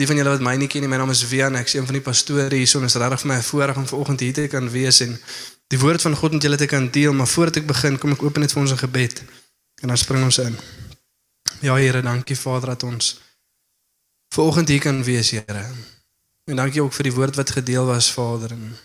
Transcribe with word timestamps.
die 0.00 0.08
van 0.08 0.16
julle 0.16 0.32
wat 0.32 0.44
my 0.44 0.56
nie 0.56 0.68
ken 0.70 0.84
nie, 0.84 0.88
my 0.88 0.96
naam 1.00 1.12
is 1.12 1.22
Wian, 1.28 1.58
ek 1.60 1.68
is 1.68 1.76
een 1.76 1.86
van 1.88 1.98
die 1.98 2.04
pastore 2.04 2.56
hier, 2.56 2.68
so 2.68 2.80
is 2.86 2.96
regtig 2.96 3.20
vir 3.20 3.28
my 3.28 3.38
'n 3.38 3.48
voorreg 3.50 3.76
om 3.76 3.86
vanoggend 3.86 4.20
hier 4.20 4.32
te 4.32 4.48
kan 4.48 4.70
wees 4.72 5.00
en 5.04 5.18
die 5.68 5.78
woord 5.78 6.02
van 6.02 6.16
God 6.16 6.32
met 6.32 6.42
julle 6.42 6.56
te 6.56 6.66
kan 6.66 6.90
deel, 6.90 7.12
maar 7.12 7.28
voordat 7.28 7.56
ek 7.56 7.66
begin, 7.66 7.98
kom 7.98 8.12
ek 8.12 8.22
open 8.22 8.40
net 8.40 8.52
vir 8.52 8.62
ons 8.62 8.72
'n 8.72 8.84
gebed 8.86 9.22
en 9.82 9.88
dan 9.88 9.96
spring 9.96 10.24
ons 10.24 10.38
in. 10.38 10.56
Ja 11.60 11.74
Here, 11.76 12.02
dankie 12.02 12.36
Vader 12.36 12.68
dat 12.68 12.82
ons 12.82 13.20
vanoggend 14.34 14.68
hier 14.68 14.80
kan 14.80 15.02
wees, 15.04 15.30
Here. 15.30 15.64
En 16.44 16.56
dankie 16.56 16.82
ook 16.82 16.92
vir 16.92 17.02
die 17.02 17.12
woord 17.12 17.36
wat 17.36 17.50
gedeel 17.50 17.86
was, 17.86 18.12
Vader. 18.12 18.50
En 18.50 18.76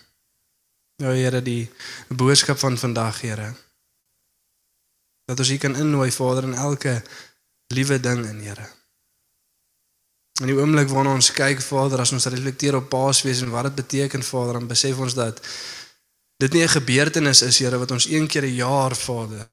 ja 0.96 1.10
Here, 1.10 1.42
die 1.42 1.70
boodskap 2.08 2.58
van 2.58 2.78
vandag, 2.78 3.20
Here. 3.20 3.54
Dat 5.24 5.38
ons 5.38 5.48
hier 5.48 5.58
kan 5.58 5.76
innooi, 5.76 6.12
Vader, 6.12 6.44
in 6.44 6.54
elke 6.54 7.02
liewe 7.66 8.00
ding 8.00 8.26
in, 8.26 8.40
Here. 8.40 8.68
In 10.40 10.50
die 10.50 10.56
oomblik 10.56 10.90
waarna 10.92 11.14
ons 11.16 11.30
kyk 11.32 11.62
Vader, 11.64 12.02
as 12.02 12.12
ons 12.12 12.28
reflekteer 12.28 12.76
op 12.76 12.90
Paasfees 12.92 13.40
en 13.40 13.50
wat 13.54 13.70
dit 13.70 13.74
beteken 13.74 14.22
Vader, 14.22 14.58
dan 14.58 14.68
besef 14.68 14.98
ons 15.00 15.16
dat 15.16 15.40
dit 16.36 16.52
nie 16.52 16.62
'n 16.62 16.76
gebeurtenis 16.78 17.42
is 17.42 17.58
Here 17.58 17.78
wat 17.78 17.90
ons 17.90 18.08
een 18.08 18.26
keer 18.26 18.44
'n 18.44 18.54
jaar 18.54 18.94
Vader 18.96 19.48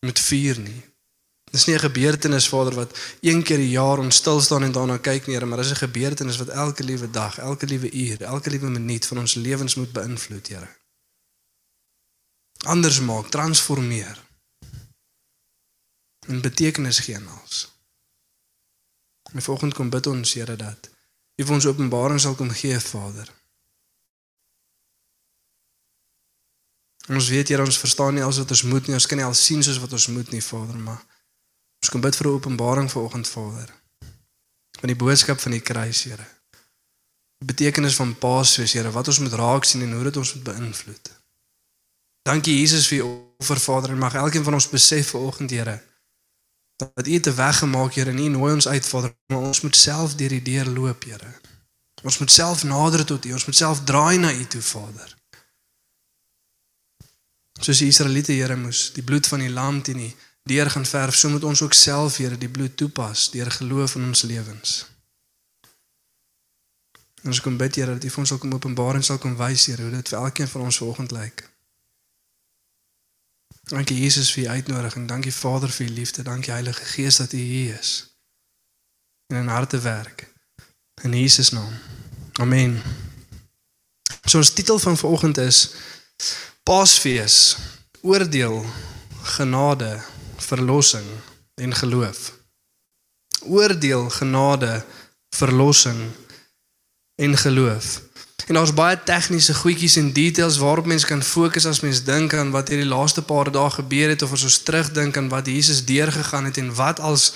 moet 0.00 0.18
vier 0.18 0.58
nie. 0.58 0.82
Dis 1.50 1.66
nie 1.66 1.74
'n 1.74 1.86
gebeurtenis 1.88 2.48
Vader 2.48 2.74
wat 2.74 2.98
een 3.20 3.42
keer 3.42 3.58
'n 3.58 3.70
jaar 3.70 3.98
ons 3.98 4.16
stil 4.16 4.40
staan 4.40 4.62
en 4.62 4.72
daarna 4.72 4.96
kyk 4.96 5.26
nie, 5.26 5.34
Here, 5.34 5.46
maar 5.46 5.58
dis 5.58 5.70
'n 5.70 5.84
gebeurtenis 5.86 6.36
wat 6.36 6.48
elke 6.48 6.84
liewe 6.84 7.10
dag, 7.10 7.38
elke 7.38 7.66
liewe 7.66 7.90
uur, 7.92 8.22
elke 8.22 8.50
liewe 8.50 8.70
minuut 8.70 9.06
van 9.06 9.18
ons 9.18 9.34
lewens 9.34 9.74
moet 9.74 9.92
beïnvloed, 9.92 10.48
Here. 10.48 10.68
Anders 12.64 13.00
maak, 13.00 13.28
transformeer. 13.28 14.26
En 16.26 16.40
betekenis 16.40 16.98
gee 16.98 17.16
aan 17.16 17.28
alles. 17.28 17.77
En 19.32 19.42
vanoggend 19.42 19.74
kom 19.74 19.90
bid 19.90 20.06
ons 20.06 20.34
Here 20.34 20.56
dat 20.56 20.90
U 21.38 21.44
vir 21.44 21.54
ons 21.54 21.66
openbaring 21.70 22.18
sal 22.20 22.34
kom 22.34 22.50
gee, 22.50 22.78
Vader. 22.82 23.28
En 27.08 27.14
ons 27.14 27.28
weet 27.28 27.48
Here, 27.48 27.64
ons 27.64 27.78
verstaan 27.78 28.14
nie 28.14 28.24
alles 28.24 28.40
wat 28.42 28.50
ons 28.50 28.64
moet 28.66 28.86
nie. 28.86 28.96
Ons 28.98 29.06
kan 29.06 29.20
nie 29.20 29.26
al 29.26 29.36
sien 29.38 29.62
soos 29.62 29.78
wat 29.78 29.94
ons 29.94 30.08
moet 30.12 30.32
nie, 30.34 30.42
Vader, 30.44 30.80
maar 30.82 30.98
ons 31.78 31.92
kom 31.94 32.02
bid 32.02 32.16
vir 32.16 32.26
'n 32.26 32.36
openbaring 32.40 32.90
vanoggend, 32.90 33.28
Vader. 33.28 33.70
Van 34.80 34.90
die 34.92 34.98
boodskap 34.98 35.40
van 35.40 35.52
die 35.52 35.60
kruis, 35.60 36.02
Here. 36.02 36.26
Die 37.38 37.48
betekenis 37.54 37.94
van 37.94 38.18
Paasfees, 38.18 38.72
Here, 38.72 38.90
wat 38.90 39.08
ons 39.08 39.18
moet 39.18 39.32
raak 39.32 39.64
sien 39.64 39.82
en 39.82 39.92
hoe 39.92 40.04
dit 40.04 40.16
ons 40.16 40.34
moet 40.34 40.44
beïnvloed. 40.44 41.10
Dankie 42.22 42.58
Jesus 42.60 42.88
vir 42.88 42.98
u 42.98 43.02
offer, 43.38 43.60
Vader, 43.60 43.90
en 43.90 43.98
mag 43.98 44.14
elkeen 44.14 44.44
van 44.44 44.54
ons 44.54 44.68
besef 44.68 45.10
vanoggend, 45.10 45.50
Here, 45.50 45.82
dat 46.78 47.06
U 47.06 47.20
te 47.20 47.34
weggemaak, 47.34 47.94
Here, 47.94 48.12
nie 48.12 48.30
nooi 48.30 48.52
ons 48.52 48.68
uit, 48.68 48.86
Vader, 48.86 49.14
maar 49.26 49.38
ons 49.50 49.60
moet 49.60 49.76
self 49.76 50.14
deur 50.14 50.28
die 50.28 50.42
deur 50.42 50.68
loop, 50.70 51.04
Here. 51.04 51.30
Ons 52.06 52.18
moet 52.18 52.30
self 52.30 52.62
nader 52.62 53.04
tot 53.04 53.24
U, 53.24 53.32
ons 53.32 53.46
moet 53.46 53.56
self 53.56 53.82
draai 53.84 54.18
na 54.18 54.32
U 54.32 54.44
toe, 54.46 54.62
Vader. 54.62 55.16
Soos 57.58 57.82
die 57.82 57.90
Israeliete, 57.90 58.32
Here, 58.32 58.56
moes 58.56 58.92
die 58.94 59.02
bloed 59.02 59.26
van 59.26 59.42
die 59.42 59.50
lam 59.50 59.82
teen 59.82 60.04
die 60.04 60.14
deur 60.48 60.70
gaan 60.70 60.86
verf, 60.86 61.18
so 61.18 61.28
moet 61.28 61.44
ons 61.44 61.62
ook 61.66 61.74
self, 61.74 62.20
Here, 62.22 62.38
die 62.38 62.50
bloed 62.50 62.76
toepas 62.78 63.30
deur 63.34 63.50
geloof 63.58 63.98
in 63.98 64.06
ons 64.12 64.22
lewens. 64.22 64.78
En 67.24 67.34
ons 67.34 67.42
kom 67.42 67.58
bid, 67.58 67.74
Here, 67.74 67.98
dat 67.98 68.06
U 68.06 68.14
vir 68.14 68.22
ons 68.22 68.34
sal 68.36 68.38
kom 68.38 68.54
openbaar 68.54 69.00
en 69.00 69.08
sal 69.10 69.18
kom 69.18 69.34
wys, 69.40 69.66
Here, 69.66 69.82
hoe 69.82 69.96
dit 69.98 70.14
vir 70.14 70.22
elkeen 70.22 70.54
van 70.54 70.70
ons 70.70 70.78
vanoggend 70.84 71.18
lyk. 71.18 71.48
Dankie 73.68 74.00
Jesus 74.00 74.32
vir 74.32 74.44
u 74.44 74.48
uitnodiging. 74.48 75.08
Dankie 75.08 75.32
Vader 75.32 75.70
vir 75.70 75.86
u 75.86 75.90
liefde. 75.90 76.22
Dankie 76.22 76.52
Heilige 76.52 76.84
Gees 76.84 77.16
dat 77.16 77.32
u 77.32 77.36
hier 77.36 77.78
is. 77.78 78.16
En 79.26 79.36
in 79.36 79.48
harte 79.48 79.78
werk. 79.80 80.32
In 81.02 81.12
Jesus 81.12 81.50
naam. 81.50 81.72
Amen. 82.32 82.82
So 84.24 84.38
ons 84.38 84.50
titel 84.50 84.78
van 84.78 84.96
vanoggend 84.96 85.38
is 85.38 85.74
Paasfees, 86.62 87.56
oordeel, 88.00 88.64
genade, 89.22 90.02
verlossing 90.36 91.06
en 91.54 91.74
geloof. 91.74 92.32
Oordeel, 93.40 94.10
genade, 94.10 94.84
verlossing 95.36 96.10
en 97.14 97.36
geloof. 97.36 98.00
En 98.48 98.54
daar's 98.54 98.72
baie 98.72 98.96
tegniese 99.04 99.54
goedjies 99.54 99.98
en 100.00 100.12
details 100.12 100.56
waarop 100.56 100.86
mens 100.88 101.04
kan 101.04 101.22
fokus 101.22 101.66
as 101.68 101.82
mens 101.84 102.00
dink 102.04 102.32
aan 102.34 102.48
wat 102.50 102.70
hierdie 102.72 102.88
laaste 102.88 103.20
paar 103.22 103.50
dae 103.52 103.70
gebeur 103.74 104.08
het 104.08 104.22
of 104.24 104.32
as 104.32 104.44
ons 104.48 104.56
terugdink 104.64 105.16
aan 105.20 105.28
wat 105.28 105.50
Jesus 105.52 105.82
deurgegaan 105.84 106.48
het 106.48 106.56
en 106.56 106.70
wat 106.74 107.00
als 107.00 107.26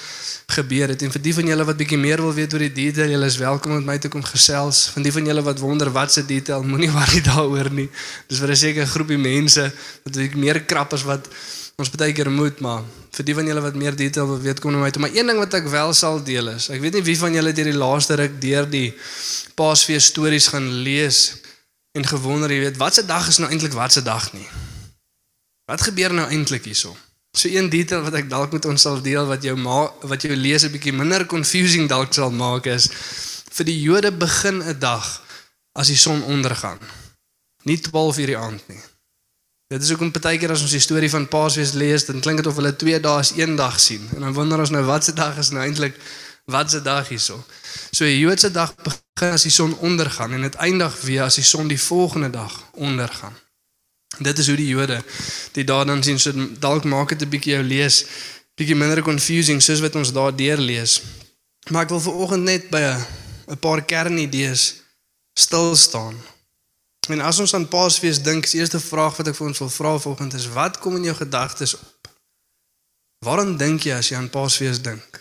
gebeur 0.57 0.89
het. 0.89 1.05
En 1.05 1.13
vir 1.13 1.23
die 1.23 1.35
van 1.37 1.53
julle 1.53 1.69
wat 1.69 1.77
bietjie 1.77 2.01
meer 2.01 2.23
wil 2.25 2.33
weet 2.33 2.57
oor 2.57 2.65
die 2.65 2.73
detail, 2.73 3.13
julle 3.13 3.29
is 3.29 3.37
welkom 3.37 3.77
om 3.77 3.83
met 3.83 3.91
my 3.91 3.99
te 3.99 4.09
kom 4.09 4.25
gesels. 4.25 4.87
Van 4.97 5.05
die 5.05 5.13
van 5.13 5.29
julle 5.29 5.45
wat 5.45 5.61
wonder 5.61 5.93
wat 5.93 6.17
se 6.17 6.25
detail, 6.25 6.65
moenie 6.73 6.91
worry 6.97 7.21
daaroor 7.29 7.69
nie. 7.71 7.91
Dis 8.33 8.41
vir 8.41 8.57
'n 8.57 8.63
sekere 8.65 8.87
groepie 8.87 9.21
mense 9.21 9.69
wat 10.09 10.17
meer 10.35 10.65
krap 10.65 10.97
as 10.97 11.05
wat 11.05 11.29
ons 11.77 11.91
baie 11.91 12.13
keer 12.13 12.31
moet, 12.31 12.61
maar 12.61 12.89
vir 13.13 13.25
die 13.29 13.35
van 13.37 13.47
julle 13.47 13.61
wat 13.61 13.77
meer 13.77 13.97
detail 13.97 14.27
wil 14.27 14.41
weet, 14.41 14.61
kom 14.61 14.73
na 14.73 14.81
my 14.81 14.91
toe. 14.91 15.03
Maar 15.05 15.13
een 15.13 15.29
ding 15.29 15.39
wat 15.39 15.55
ek 15.55 15.69
wel 15.69 15.93
sal 15.93 16.23
deel 16.25 16.49
is, 16.55 16.71
ek 16.73 16.81
weet 16.81 16.97
nie 16.97 17.05
wie 17.05 17.19
van 17.21 17.35
julle 17.37 17.53
deur 17.53 17.69
die 17.69 17.77
laaste 17.77 18.17
ruk 18.17 18.41
deur 18.41 18.69
die 18.69 18.89
Paasfees 19.59 20.09
stories 20.15 20.49
gaan 20.49 20.69
lees 20.87 21.43
en 21.93 22.07
gewonder, 22.09 22.51
jy 22.51 22.61
weet, 22.67 22.79
watse 22.81 23.05
dag 23.05 23.29
is 23.29 23.39
nou 23.43 23.51
eintlik 23.53 23.77
watse 23.77 24.01
dag 24.03 24.31
nie. 24.33 24.49
Wat 25.69 25.85
gebeur 25.85 26.15
nou 26.17 26.25
eintlik 26.33 26.65
hierso? 26.65 26.97
So 27.37 27.49
een 27.49 27.69
detail 27.73 28.03
wat 28.05 28.17
ek 28.17 28.29
dalk 28.29 28.53
met 28.53 28.65
ons 28.69 28.83
sal 28.85 28.99
deel 29.05 29.29
wat 29.29 29.45
jou 29.45 29.55
ma 29.57 29.87
wat 30.09 30.25
jou 30.25 30.35
lees 30.37 30.65
'n 30.65 30.73
bietjie 30.73 30.93
minder 30.93 31.25
confusing 31.27 31.89
dalk 31.89 32.13
sal 32.13 32.31
maak 32.31 32.67
is 32.67 32.89
vir 33.57 33.65
die 33.65 33.81
Jode 33.81 34.13
begin 34.13 34.61
'n 34.61 34.79
dag 34.79 35.23
as 35.73 35.89
die 35.89 35.97
son 35.97 36.23
ondergaan. 36.23 36.79
Nie 37.65 37.81
12 37.81 38.19
uur 38.19 38.27
die 38.27 38.37
aand 38.37 38.69
nie. 38.69 38.83
Dit 39.73 39.83
is 39.83 39.93
ook 39.93 40.01
'n 40.01 40.11
partykeer 40.11 40.51
as 40.51 40.61
ons 40.61 40.71
die 40.71 40.81
storie 40.81 41.11
van 41.11 41.29
Paasfees 41.29 41.73
lees, 41.73 42.05
dan 42.05 42.21
klink 42.21 42.37
dit 42.37 42.47
of 42.47 42.57
hulle 42.57 42.77
twee 42.77 43.01
dae 43.01 43.21
is 43.21 43.33
een 43.37 43.57
dag 43.57 43.81
sien. 43.81 44.09
En 44.15 44.21
dan 44.21 44.33
wonder 44.33 44.59
ons 44.59 44.71
nou 44.71 44.85
watse 44.85 45.13
dag 45.13 45.39
is 45.39 45.51
nou 45.51 45.65
eintlik 45.65 45.97
watse 46.45 46.83
dag 46.83 47.09
hierso. 47.09 47.45
So 47.91 48.05
die 48.05 48.19
Joodse 48.19 48.51
dag 48.51 48.75
begin 48.75 49.33
as 49.33 49.43
die 49.43 49.51
son 49.51 49.79
ondergaan 49.79 50.33
en 50.33 50.43
dit 50.43 50.55
eindig 50.55 51.01
weer 51.01 51.23
as 51.23 51.35
die 51.35 51.45
son 51.45 51.69
die 51.69 51.81
volgende 51.81 52.31
dag 52.31 52.69
ondergaan. 52.73 53.33
Dit 54.19 54.39
is 54.39 54.47
hoe 54.47 54.57
die 54.57 54.69
Jode 54.69 55.03
dit 55.53 55.67
daar 55.67 55.87
dan 55.87 56.03
sien. 56.03 56.19
So 56.19 56.33
dalk 56.59 56.85
maak 56.85 57.09
dit 57.09 57.23
'n 57.23 57.29
bietjie 57.29 57.53
jou 57.53 57.65
lees 57.65 58.05
bietjie 58.55 58.77
minder 58.77 59.03
confusing 59.03 59.63
soos 59.63 59.81
wat 59.81 59.95
ons 59.95 60.13
daar 60.13 60.37
deur 60.37 60.59
lees. 60.59 61.03
Maar 61.71 61.83
ek 61.83 61.89
wil 61.89 62.01
vanoggend 62.01 62.43
net 62.43 62.71
by 62.71 62.83
'n 63.49 63.59
paar 63.59 63.83
kernidees 63.85 64.75
stil 65.35 65.77
staan. 65.77 66.17
En 67.11 67.21
as 67.21 67.39
ons 67.39 67.55
aan 67.55 67.69
Paasfees 67.69 68.23
dink, 68.23 68.45
is 68.45 68.55
eerste 68.55 68.81
vraag 68.81 69.17
wat 69.19 69.33
ek 69.33 69.35
vir 69.35 69.49
ons 69.49 69.59
wil 69.59 69.71
vra 69.75 69.97
vanoggend 69.99 70.37
is 70.39 70.47
wat 70.55 70.79
kom 70.79 70.97
in 70.97 71.09
jou 71.11 71.17
gedagtes 71.19 71.75
op? 71.75 72.11
Waarom 73.27 73.57
dink 73.59 73.87
jy 73.87 73.97
as 73.97 74.11
jy 74.11 74.19
aan 74.19 74.31
Paasfees 74.31 74.79
dink? 74.83 75.19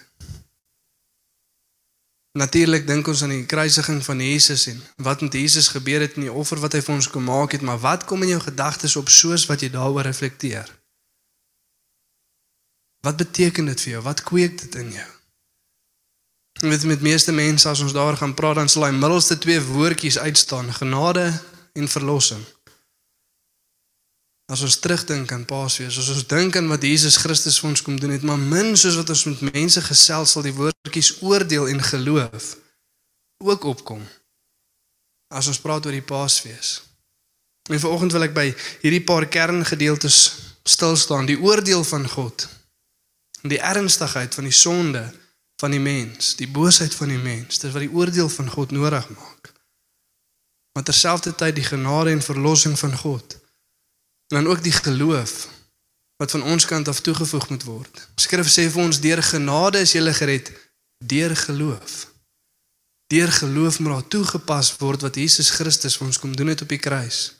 Natuurlik 2.37 2.85
dink 2.87 3.09
ons 3.11 3.23
aan 3.25 3.33
die 3.33 3.45
kruisiging 3.49 3.99
van 4.05 4.21
Jesus 4.23 4.67
en 4.71 4.77
wat 5.03 5.21
met 5.25 5.33
Jesus 5.33 5.67
gebeur 5.73 6.05
het 6.05 6.15
en 6.15 6.29
die 6.29 6.31
offer 6.31 6.61
wat 6.61 6.77
hy 6.77 6.83
vir 6.85 6.95
ons 6.95 7.09
kom 7.11 7.25
maak 7.27 7.57
het, 7.57 7.65
maar 7.65 7.81
wat 7.81 8.05
kom 8.07 8.23
in 8.23 8.35
jou 8.35 8.43
gedagtes 8.45 8.95
op 8.95 9.09
soos 9.09 9.47
wat 9.49 9.65
jy 9.65 9.71
daaroor 9.73 10.05
reflekteer? 10.07 10.69
Wat 13.01 13.17
beteken 13.17 13.65
dit 13.73 13.81
vir 13.81 13.97
jou? 13.97 14.03
Wat 14.05 14.23
kweek 14.23 14.61
dit 14.61 14.77
in 14.79 14.93
jou? 14.95 15.09
Met 16.61 16.85
met 16.85 17.01
meeste 17.01 17.33
mense 17.33 17.67
as 17.69 17.81
ons 17.81 17.93
daar 17.93 18.17
gaan 18.17 18.37
praat 18.37 18.61
dan 18.61 18.69
sal 18.69 18.85
hy 18.85 18.93
middelste 18.93 19.37
twee 19.41 19.59
woordjies 19.59 20.19
uitstaan, 20.21 20.69
genade 20.77 21.33
en 21.73 21.87
verlossing. 21.87 22.43
As 24.51 24.61
ons 24.61 24.79
terugdink 24.83 25.31
aan 25.31 25.45
Paasfees, 25.47 25.97
as 25.97 26.09
ons 26.11 26.25
dink 26.27 26.57
aan 26.59 26.67
wat 26.67 26.83
Jesus 26.83 27.15
Christus 27.23 27.59
vir 27.61 27.69
ons 27.71 27.83
kom 27.85 27.99
doen 27.99 28.11
het, 28.11 28.25
maar 28.27 28.39
min 28.39 28.75
soos 28.75 28.97
wat 28.99 29.13
ons 29.13 29.23
met 29.29 29.45
mense 29.53 29.81
gesels 29.85 30.35
sal 30.35 30.43
die 30.43 30.55
woordjies 30.57 31.13
oordeel 31.23 31.69
en 31.71 31.83
geloof 31.83 32.55
ook 33.41 33.63
opkom. 33.71 34.03
As 35.31 35.47
ons 35.47 35.61
praat 35.63 35.85
oor 35.87 35.95
die 35.95 36.03
Paasfees. 36.05 36.81
En 37.71 37.79
vanoggend 37.79 38.11
wil 38.11 38.27
ek 38.27 38.35
by 38.35 38.47
hierdie 38.81 39.03
paar 39.07 39.27
kerngedeeltes 39.31 40.17
stil 40.67 40.97
staan, 40.99 41.29
die 41.29 41.39
oordeel 41.39 41.85
van 41.87 42.03
God. 42.09 42.47
En 43.41 43.53
die 43.53 43.61
ernstigheid 43.63 44.35
van 44.35 44.49
die 44.49 44.55
sonde 44.55 45.05
van 45.61 45.73
die 45.73 45.81
mens, 45.81 46.35
die 46.35 46.49
boosheid 46.49 46.93
van 46.97 47.13
die 47.13 47.21
mens, 47.21 47.61
dis 47.61 47.73
wat 47.73 47.85
die 47.85 47.93
oordeel 47.93 48.29
van 48.29 48.49
God 48.49 48.71
nodig 48.73 49.07
maak. 49.13 49.40
Maar 50.71 50.83
terselfdertyd 50.83 51.55
die 51.55 51.67
genade 51.67 52.09
en 52.09 52.21
verlossing 52.21 52.79
van 52.79 52.97
God 52.97 53.41
En 54.31 54.43
dan 54.43 54.47
ook 54.47 54.63
die 54.63 54.71
geloof 54.71 55.47
wat 56.15 56.31
van 56.31 56.43
ons 56.43 56.65
kant 56.65 56.87
af 56.87 56.99
toegevoeg 56.99 57.49
moet 57.49 57.63
word. 57.63 58.07
Skrif 58.15 58.47
sê 58.47 58.67
vir 58.71 58.83
ons 58.83 58.99
deur 59.03 59.23
genade 59.23 59.81
is 59.83 59.91
jy 59.91 60.13
gered 60.13 60.51
deur 61.03 61.35
geloof. 61.35 61.95
Deur 63.11 63.31
geloof 63.31 63.79
moet 63.79 63.91
daar 63.91 64.07
toegepas 64.07 64.69
word 64.77 65.01
wat 65.01 65.15
Jesus 65.15 65.49
Christus 65.49 65.97
vir 65.97 66.07
ons 66.07 66.19
kom 66.19 66.35
doen 66.35 66.47
het 66.47 66.61
op 66.61 66.69
die 66.69 66.79
kruis. 66.79 67.33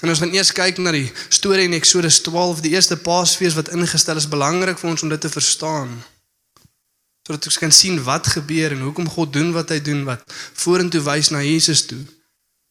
En 0.00 0.08
ons 0.08 0.22
gaan 0.22 0.30
eers 0.30 0.52
kyk 0.52 0.78
na 0.78 0.92
die 0.94 1.10
storie 1.28 1.66
in 1.66 1.74
Eksodus 1.74 2.20
12, 2.22 2.60
die 2.60 2.76
eerste 2.76 2.96
Paasfees 2.96 3.58
wat 3.58 3.72
ingestel 3.74 4.16
is, 4.16 4.28
belangrik 4.28 4.78
vir 4.78 4.90
ons 4.90 5.02
om 5.02 5.10
dit 5.10 5.20
te 5.20 5.32
verstaan. 5.32 5.90
Sodat 7.26 7.50
ons 7.50 7.58
kan 7.58 7.72
sien 7.72 7.98
wat 8.04 8.30
gebeur 8.36 8.76
en 8.76 8.86
hoekom 8.86 9.10
God 9.10 9.32
doen 9.32 9.50
wat 9.56 9.74
hy 9.74 9.80
doen 9.82 10.04
wat 10.06 10.22
vorentoe 10.62 11.02
wys 11.02 11.34
na 11.34 11.42
Jesus 11.42 11.86
toe. 11.90 12.04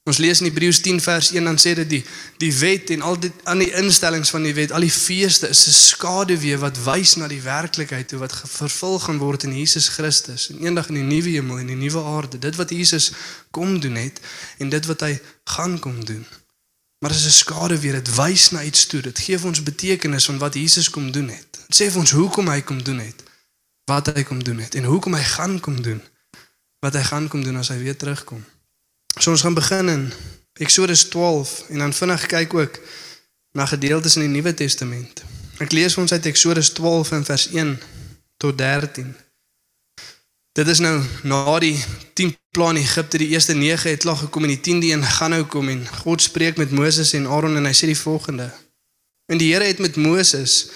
Ons 0.03 0.17
lees 0.17 0.39
in 0.39 0.47
Hebreërs 0.47 0.79
10 0.81 1.01
vers 1.01 1.31
1 1.31 1.43
dan 1.43 1.57
sê 1.59 1.73
dit 1.77 1.89
die 1.89 2.03
die 2.37 2.53
wet 2.57 2.89
en 2.95 3.01
al 3.01 3.19
die 3.19 3.31
aan 3.43 3.59
die 3.61 3.71
instellings 3.77 4.31
van 4.33 4.45
die 4.47 4.53
wet, 4.55 4.71
al 4.71 4.85
die 4.85 4.93
feeste 4.93 5.49
is 5.51 5.67
'n 5.67 5.75
skaduwee 5.75 6.57
wat 6.57 6.83
wys 6.83 7.15
na 7.15 7.27
die 7.27 7.41
werklikheid 7.41 8.07
toe 8.07 8.19
wat 8.19 8.33
vervul 8.33 8.99
gaan 8.99 9.17
word 9.17 9.43
in 9.43 9.57
Jesus 9.57 9.87
Christus 9.87 10.49
en 10.49 10.63
eendag 10.63 10.87
in 10.89 10.95
die 10.95 11.09
nuwe 11.15 11.29
hemel 11.29 11.59
en 11.59 11.67
die 11.67 11.75
nuwe 11.75 12.03
aarde. 12.03 12.39
Dit 12.39 12.55
wat 12.55 12.69
Jesus 12.69 13.11
kom 13.51 13.79
doen 13.79 13.95
het 13.95 14.19
en 14.57 14.69
dit 14.69 14.85
wat 14.85 14.99
hy 15.01 15.19
gaan 15.43 15.79
kom 15.79 16.05
doen. 16.05 16.25
Maar 16.99 17.11
dit 17.11 17.19
is 17.19 17.25
'n 17.25 17.43
skaduwee, 17.43 17.91
dit 17.91 18.15
wys 18.15 18.49
na 18.49 18.63
iets 18.63 18.85
toe. 18.85 19.01
Dit 19.01 19.19
gee 19.19 19.43
ons 19.43 19.63
betekenis 19.63 20.25
van 20.25 20.37
wat 20.37 20.53
Jesus 20.53 20.89
kom 20.89 21.11
doen 21.11 21.29
het. 21.29 21.59
Dit 21.67 21.81
sê 21.81 21.91
vir 21.91 21.99
ons 21.99 22.11
hoekom 22.11 22.47
hy 22.47 22.61
kom 22.61 22.83
doen 22.83 22.99
het. 22.99 23.23
Wat 23.85 24.05
hy 24.05 24.23
kom 24.23 24.43
doen 24.43 24.59
het 24.59 24.75
en 24.75 24.83
hoekom 24.83 25.13
hy 25.13 25.23
gaan 25.23 25.59
kom 25.59 25.81
doen. 25.81 26.01
Wat 26.79 26.93
hy 26.93 27.03
gaan 27.03 27.27
kom 27.27 27.43
doen 27.43 27.57
as 27.57 27.67
hy 27.67 27.77
weer 27.77 27.97
terugkom. 27.97 28.45
So 29.17 29.31
ons 29.31 29.41
gaan 29.41 29.53
begin 29.53 29.89
in 29.89 30.11
Eksodus 30.59 31.07
12 31.09 31.63
en 31.69 31.77
dan 31.77 31.94
vinnig 31.94 32.25
kyk 32.25 32.53
ook 32.53 32.79
na 33.51 33.65
gedeeltes 33.65 34.15
in 34.15 34.21
die 34.27 34.35
Nuwe 34.35 34.53
Testament. 34.53 35.23
Ek 35.59 35.71
lees 35.71 35.97
ons 35.97 36.11
uit 36.11 36.25
Eksodus 36.25 36.69
12 36.77 37.11
in 37.11 37.25
vers 37.25 37.47
1 37.50 37.73
tot 38.38 38.57
13. 38.57 39.15
Dit 40.51 40.67
is 40.67 40.79
nou 40.79 41.01
na 41.23 41.59
die 41.59 41.75
10 42.13 42.35
plan 42.51 42.75
Egipte, 42.75 43.17
die 43.17 43.31
eerste 43.33 43.53
9 43.53 43.89
het 43.89 44.03
klaar 44.03 44.17
gekom 44.17 44.44
en 44.44 44.53
die 44.56 44.61
10de 44.63 44.91
een 44.94 45.03
gaan 45.03 45.35
nou 45.35 45.44
kom 45.44 45.69
en 45.69 45.85
God 46.03 46.21
spreek 46.21 46.57
met 46.57 46.71
Moses 46.71 47.13
en 47.13 47.27
Aaron 47.27 47.56
en 47.56 47.65
hy 47.69 47.73
sê 47.73 47.88
die 47.88 47.97
volgende. 47.97 48.50
En 49.29 49.38
die 49.38 49.53
Here 49.53 49.67
het 49.69 49.79
met 49.79 49.95
Moses 49.95 50.69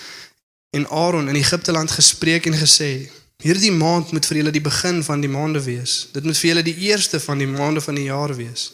en 0.69 0.87
Aaron 0.89 1.29
in 1.29 1.35
Egipte 1.35 1.71
land 1.71 1.91
gespreek 1.91 2.45
en 2.45 2.57
gesê: 2.57 3.09
Hierdie 3.43 3.73
maand 3.75 4.13
moet 4.15 4.23
vir 4.23 4.37
julle 4.39 4.51
die 4.55 4.63
begin 4.63 5.01
van 5.03 5.19
die 5.19 5.29
maande 5.31 5.59
wees. 5.65 6.07
Dit 6.15 6.23
moet 6.23 6.37
vir 6.39 6.49
julle 6.49 6.61
die 6.63 6.77
eerste 6.87 7.19
van 7.19 7.41
die 7.43 7.47
maande 7.49 7.81
van 7.83 7.97
die 7.99 8.05
jaar 8.05 8.31
wees. 8.37 8.69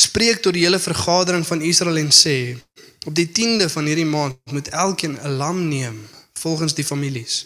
Spreek 0.00 0.40
tot 0.40 0.56
die 0.56 0.62
hele 0.64 0.78
vergadering 0.80 1.44
van 1.44 1.60
Israel 1.60 2.00
en 2.00 2.08
sê: 2.08 2.56
Op 3.04 3.12
die 3.18 3.26
10de 3.28 3.68
van 3.68 3.90
hierdie 3.90 4.08
maand 4.08 4.38
moet 4.52 4.70
elkeen 4.72 5.18
'n 5.20 5.36
lam 5.36 5.60
neem 5.68 6.08
volgens 6.40 6.74
die 6.74 6.84
families. 6.84 7.44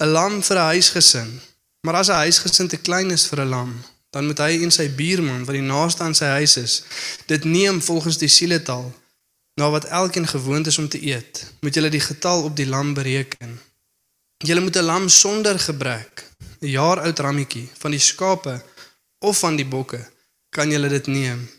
'n 0.00 0.10
Lam 0.10 0.42
vir 0.42 0.56
'n 0.56 0.70
huisgesin. 0.74 1.30
Maar 1.86 1.94
as 1.94 2.08
'n 2.08 2.22
huisgesin 2.26 2.68
te 2.68 2.76
klein 2.76 3.10
is 3.10 3.26
vir 3.26 3.40
'n 3.40 3.48
lam, 3.48 3.70
dan 4.10 4.26
moet 4.26 4.38
hy 4.38 4.62
en 4.62 4.70
sy 4.70 4.90
buurman 4.90 5.44
wat 5.44 5.54
die 5.54 5.70
naaste 5.74 6.02
aan 6.02 6.14
sy 6.14 6.24
huis 6.24 6.56
is, 6.56 6.82
dit 7.26 7.44
neem 7.44 7.82
volgens 7.82 8.18
die 8.18 8.28
sieletal 8.28 8.92
na 9.54 9.70
wat 9.70 9.84
elkeen 9.84 10.26
gewoond 10.26 10.66
is 10.66 10.78
om 10.78 10.88
te 10.88 11.02
eet. 11.02 11.52
Moet 11.60 11.74
julle 11.74 11.88
die 11.88 12.00
getal 12.00 12.42
op 12.42 12.56
die 12.56 12.66
lam 12.66 12.94
bereken. 12.94 13.60
Julle 14.46 14.60
moet 14.60 14.76
'n 14.76 14.88
lam 14.90 15.08
sonder 15.08 15.58
gebrek, 15.58 16.24
'n 16.60 16.66
jaar 16.66 17.00
oud 17.00 17.18
rammetjie 17.18 17.68
van 17.78 17.90
die 17.90 18.00
skape 18.00 18.62
of 19.18 19.38
van 19.38 19.56
die 19.56 19.66
bokke, 19.66 20.00
kan 20.48 20.70
julle 20.70 20.88
dit 20.88 21.06
neem. 21.06 21.50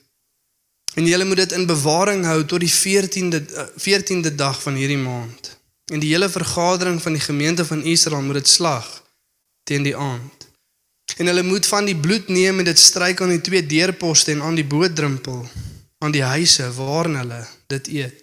En 0.93 1.05
julle 1.05 1.25
moet 1.25 1.35
dit 1.35 1.51
in 1.51 1.65
bewaring 1.65 2.25
hou 2.25 2.45
tot 2.45 2.59
die 2.59 2.73
14de 2.73 3.41
14de 3.77 4.35
dag 4.35 4.61
van 4.61 4.73
hierdie 4.75 4.97
maand. 4.97 5.59
En 5.93 5.99
die 5.99 6.11
hele 6.11 6.29
vergadering 6.29 7.01
van 7.01 7.13
die 7.13 7.21
gemeente 7.21 7.65
van 7.65 7.83
Israel 7.83 8.21
moet 8.21 8.41
dit 8.41 8.47
slag 8.47 9.03
teen 9.63 9.83
die 9.83 9.95
aand. 9.95 10.47
En 11.17 11.25
hulle 11.25 11.43
moet 11.43 11.65
van 11.65 11.85
die 11.85 11.95
bloed 11.95 12.27
neem 12.27 12.59
en 12.59 12.65
dit 12.65 12.79
stryk 12.79 13.21
aan 13.21 13.35
die 13.35 13.41
twee 13.41 13.65
deurposte 13.65 14.31
en 14.31 14.41
aan 14.41 14.55
die 14.55 14.65
bootdrempel 14.65 15.49
aan 15.97 16.11
die 16.11 16.23
huise 16.23 16.73
waarin 16.73 17.15
hulle 17.15 17.47
dit 17.67 17.87
eet. 17.87 18.20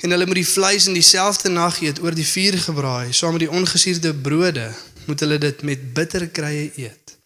En 0.00 0.10
hulle 0.10 0.26
moet 0.26 0.40
die 0.40 0.48
vleis 0.48 0.86
in 0.86 0.96
dieselfde 0.96 1.48
nag 1.48 1.80
eet 1.82 2.00
oor 2.02 2.14
die 2.14 2.26
vuur 2.26 2.58
gebraai, 2.58 3.12
saam 3.12 3.36
met 3.36 3.44
die 3.46 3.50
ongesuurde 3.50 4.14
brode, 4.14 4.70
moet 5.06 5.20
hulle 5.20 5.38
dit 5.38 5.62
met 5.62 5.92
bitter 5.94 6.26
krye 6.28 6.70
eet. 6.76 7.16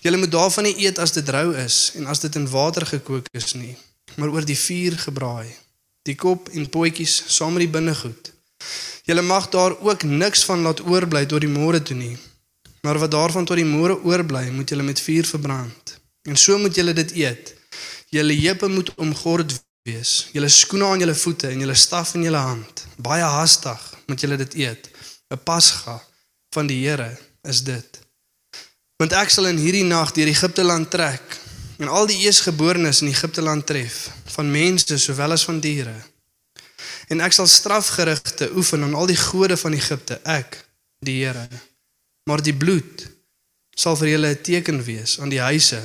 Julle 0.00 0.16
moet 0.16 0.32
daarvan 0.32 0.68
nie 0.68 0.76
eet 0.86 0.98
as 0.98 1.12
dit 1.12 1.28
rou 1.28 1.52
is 1.56 1.78
en 1.98 2.06
as 2.06 2.20
dit 2.22 2.34
in 2.38 2.48
water 2.50 2.86
gekook 2.86 3.26
is 3.32 3.54
nie, 3.54 3.76
maar 4.16 4.30
oor 4.34 4.46
die 4.46 4.58
vuur 4.58 4.98
gebraai. 5.08 5.48
Die 6.08 6.14
kop 6.14 6.48
en 6.56 6.68
potjies 6.72 7.22
saam 7.26 7.56
met 7.56 7.66
die 7.66 7.72
binnegoed. 7.72 8.32
Julle 9.08 9.22
mag 9.22 9.48
daar 9.48 9.74
ook 9.80 10.02
niks 10.02 10.44
van 10.44 10.62
laat 10.62 10.80
oorbly 10.84 11.26
tot 11.26 11.40
die 11.44 11.50
môre 11.50 11.82
toe 11.82 11.96
nie. 11.96 12.16
Maar 12.82 12.98
wat 12.98 13.10
daarvan 13.10 13.44
tot 13.44 13.56
die 13.56 13.66
môre 13.66 13.96
oorbly, 14.04 14.50
moet 14.50 14.68
julle 14.68 14.82
met 14.86 15.00
vuur 15.00 15.26
verbrand. 15.26 15.94
En 16.28 16.36
so 16.36 16.58
moet 16.58 16.74
julle 16.74 16.92
dit 16.92 17.12
eet. 17.12 17.54
Julle 18.08 18.36
heupe 18.36 18.68
moet 18.68 18.94
omgord 18.94 19.56
wees. 19.88 20.28
Julle 20.36 20.50
skoene 20.52 20.84
aan 20.86 21.02
julle 21.02 21.16
voete 21.16 21.48
en 21.48 21.64
julle 21.64 21.76
staf 21.78 22.14
in 22.18 22.26
julle 22.28 22.44
hand. 22.44 22.84
Baie 22.96 23.24
haastig 23.24 23.82
moet 24.06 24.20
julle 24.20 24.38
dit 24.44 24.54
eet. 24.66 24.90
'n 25.32 25.40
Pasga 25.44 25.98
van 26.54 26.66
die 26.66 26.80
Here 26.84 27.10
is 27.42 27.62
dit. 27.64 27.98
Want 28.98 29.12
ek 29.12 29.30
sal 29.30 29.46
in 29.50 29.60
hierdie 29.60 29.84
nag 29.86 30.12
deur 30.16 30.30
Egipte 30.30 30.64
land 30.64 30.90
trek 30.90 31.36
en 31.78 31.88
al 31.88 32.08
die 32.10 32.18
eersgeborenes 32.26 33.02
in 33.04 33.12
Egipte 33.12 33.42
land 33.42 33.66
tref, 33.66 34.08
van 34.34 34.50
mense 34.50 34.98
sowel 34.98 35.36
as 35.36 35.44
van 35.46 35.60
diere. 35.62 35.94
En 37.08 37.22
ek 37.24 37.36
sal 37.36 37.46
strafgerigte 37.46 38.50
oefen 38.58 38.82
aan 38.82 38.96
al 38.98 39.06
die 39.06 39.18
gode 39.20 39.56
van 39.56 39.76
Egipte, 39.76 40.18
ek, 40.24 40.58
die 41.06 41.20
Here. 41.22 41.46
Maar 42.26 42.42
die 42.42 42.54
bloed 42.54 43.06
sal 43.78 43.96
vir 43.96 44.08
julle 44.08 44.34
'n 44.34 44.42
teken 44.42 44.82
wees 44.84 45.20
aan 45.20 45.30
die 45.30 45.40
huise 45.40 45.80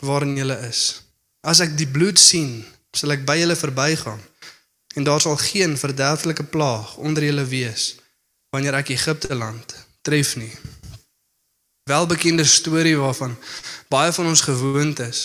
waarin 0.00 0.36
julle 0.36 0.58
is. 0.68 1.02
As 1.40 1.60
ek 1.60 1.76
die 1.76 1.88
bloed 1.88 2.18
sien, 2.18 2.64
sal 2.96 3.14
ek 3.14 3.24
by 3.28 3.38
julle 3.40 3.56
verbygaan 3.56 4.20
en 4.98 5.06
daar 5.06 5.20
sal 5.20 5.36
geen 5.36 5.76
verderflike 5.78 6.44
plaag 6.50 6.96
onder 6.96 7.24
julle 7.24 7.44
wees 7.44 7.94
wanneer 8.50 8.74
ek 8.80 8.94
Egipte 8.96 9.34
land 9.34 9.74
tref 10.02 10.34
nie. 10.36 10.52
Welbekende 11.90 12.44
storie 12.44 12.96
waarvan 12.98 13.36
baie 13.88 14.12
van 14.12 14.26
ons 14.26 14.40
gewoond 14.40 14.98
is. 14.98 15.20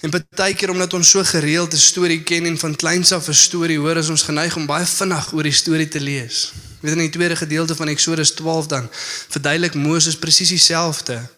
En 0.00 0.12
baie 0.12 0.54
keer 0.54 0.70
omdat 0.70 0.94
ons 0.98 1.10
so 1.10 1.24
gereeld 1.24 1.72
'n 1.72 1.86
storie 1.90 2.22
ken 2.22 2.46
en 2.46 2.58
van 2.58 2.76
kleins 2.76 3.12
af 3.12 3.28
'n 3.28 3.34
storie 3.34 3.78
hoor, 3.78 3.96
is 3.96 4.08
ons 4.08 4.22
geneig 4.22 4.56
om 4.56 4.66
baie 4.66 4.86
vinnig 4.86 5.32
oor 5.32 5.42
die 5.42 5.60
storie 5.62 5.88
te 5.88 6.00
lees. 6.00 6.52
Weet 6.80 6.92
in 6.92 6.98
die 6.98 7.16
tweede 7.16 7.36
gedeelte 7.36 7.74
van 7.74 7.88
Eksodus 7.88 8.30
12 8.30 8.66
dan 8.66 8.88
verduidelik 9.28 9.74
Moses 9.74 10.16
presies 10.16 10.48
dieselfde 10.48 11.28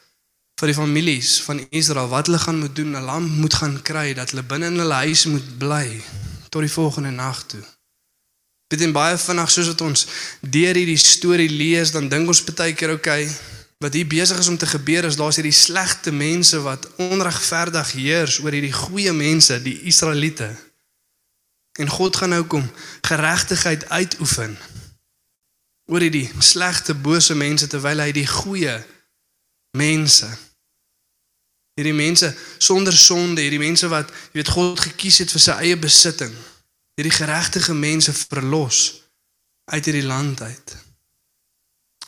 vir 0.63 0.71
die 0.71 0.79
families 0.79 1.41
van 1.43 1.59
Israel 1.75 2.07
wat 2.07 2.29
hulle 2.31 2.39
gaan 2.39 2.61
moet 2.63 2.77
doen, 2.77 2.95
'n 2.95 3.03
lam 3.03 3.25
moet 3.43 3.55
gaan 3.55 3.83
kry 3.83 4.15
dat 4.15 4.31
hulle 4.31 4.43
binne 4.47 4.67
in 4.67 4.79
hulle 4.79 4.95
huis 4.95 5.25
moet 5.27 5.59
bly 5.59 6.03
tot 6.51 6.63
die 6.63 6.71
volgende 6.71 7.11
nag 7.11 7.47
toe. 7.47 7.65
Dit 8.71 8.81
is 8.81 8.93
baie 8.93 9.19
vinnig 9.19 9.51
soos 9.51 9.67
wat 9.67 9.81
ons 9.81 10.07
deur 10.41 10.75
hierdie 10.75 10.97
storie 10.97 11.51
lees, 11.51 11.91
dan 11.91 12.09
dink 12.09 12.29
ons 12.29 12.45
baie 12.45 12.75
keer 12.75 12.93
okay, 12.93 13.27
wat 13.79 13.93
hier 13.93 14.07
besig 14.07 14.39
is 14.39 14.49
om 14.49 14.57
te 14.57 14.67
gebeur 14.67 15.05
is 15.05 15.17
daar's 15.17 15.37
hierdie 15.37 15.53
slegte 15.67 16.13
mense 16.13 16.61
wat 16.63 16.87
onregverdig 16.97 17.93
heers 17.93 18.39
oor 18.39 18.53
hierdie 18.53 18.73
goeie 18.73 19.13
mense, 19.13 19.63
die 19.63 19.81
Israeliete. 19.91 20.55
En 21.79 21.89
God 21.89 22.17
gaan 22.17 22.31
nou 22.31 22.45
kom 22.45 22.71
geregtigheid 23.03 23.89
uitoefen 23.89 24.59
oor 25.91 26.01
hierdie 26.01 26.31
slegte 26.39 26.95
bose 26.95 27.35
mense 27.35 27.67
terwyl 27.67 27.99
hy 27.99 28.13
die 28.13 28.27
goeie 28.27 28.79
mense 29.77 30.31
Hierdie 31.75 31.97
mense 31.97 32.35
sonder 32.59 32.93
sonde, 32.93 33.41
hierdie 33.41 33.63
mense 33.63 33.89
wat 33.89 34.11
jy 34.33 34.41
weet 34.41 34.49
God 34.53 34.81
gekies 34.81 35.23
het 35.25 35.33
vir 35.33 35.41
sy 35.41 35.59
eie 35.65 35.77
besitting. 35.81 36.33
Hierdie 36.99 37.15
geregtige 37.17 37.75
mense 37.75 38.13
verlos 38.13 39.03
uit 39.73 39.85
hierdie 39.85 40.07
land 40.07 40.43
uit. 40.43 40.77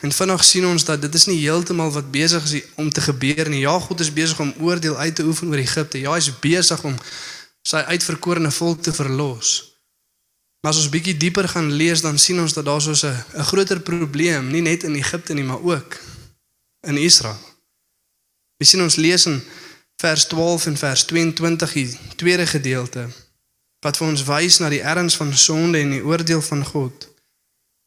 En 0.04 0.12
vanaand 0.12 0.44
sien 0.44 0.66
ons 0.66 0.84
dat 0.84 1.00
dit 1.00 1.14
is 1.14 1.26
nie 1.30 1.38
heeltemal 1.40 1.92
wat 1.94 2.10
besig 2.12 2.44
is 2.44 2.66
om 2.76 2.90
te 2.90 3.00
gebeur 3.00 3.48
nie. 3.48 3.62
Ja, 3.64 3.78
God 3.80 4.00
is 4.04 4.12
besig 4.12 4.40
om 4.40 4.52
oordeel 4.60 4.96
uit 4.96 5.14
te 5.14 5.24
oefen 5.24 5.48
oor 5.48 5.62
Egipte. 5.62 6.00
Ja, 6.02 6.12
hy 6.12 6.20
is 6.20 6.32
besig 6.42 6.82
om 6.84 6.98
sy 7.64 7.80
uitverkorene 7.88 8.50
volk 8.52 8.82
te 8.84 8.92
verlos. 8.92 9.54
Maar 10.60 10.72
as 10.72 10.82
ons 10.82 10.92
bietjie 10.92 11.16
dieper 11.16 11.48
gaan 11.48 11.72
lees, 11.72 12.04
dan 12.04 12.18
sien 12.20 12.40
ons 12.40 12.52
dat 12.52 12.64
daar 12.64 12.82
so 12.82 12.92
'n 12.92 13.24
'n 13.40 13.48
groter 13.48 13.80
probleem, 13.80 14.50
nie 14.50 14.62
net 14.62 14.84
in 14.84 14.94
Egipte 14.94 15.34
nie, 15.34 15.44
maar 15.44 15.62
ook 15.62 15.96
in 16.86 16.96
Israel. 16.96 17.53
Ons 18.64 18.70
sien 18.72 18.80
ons 18.80 18.94
lees 18.96 19.26
in 19.28 19.42
vers 20.00 20.22
12 20.30 20.70
en 20.70 20.76
vers 20.80 21.02
22 21.04 21.72
die 21.76 21.98
tweede 22.16 22.46
gedeelte 22.48 23.02
wat 23.84 23.98
vir 24.00 24.06
ons 24.06 24.22
wys 24.24 24.56
na 24.62 24.70
die 24.72 24.80
erns 24.80 25.18
van 25.20 25.34
sonde 25.36 25.82
en 25.84 25.90
die 25.92 26.00
oordeel 26.00 26.40
van 26.40 26.62
God. 26.64 27.04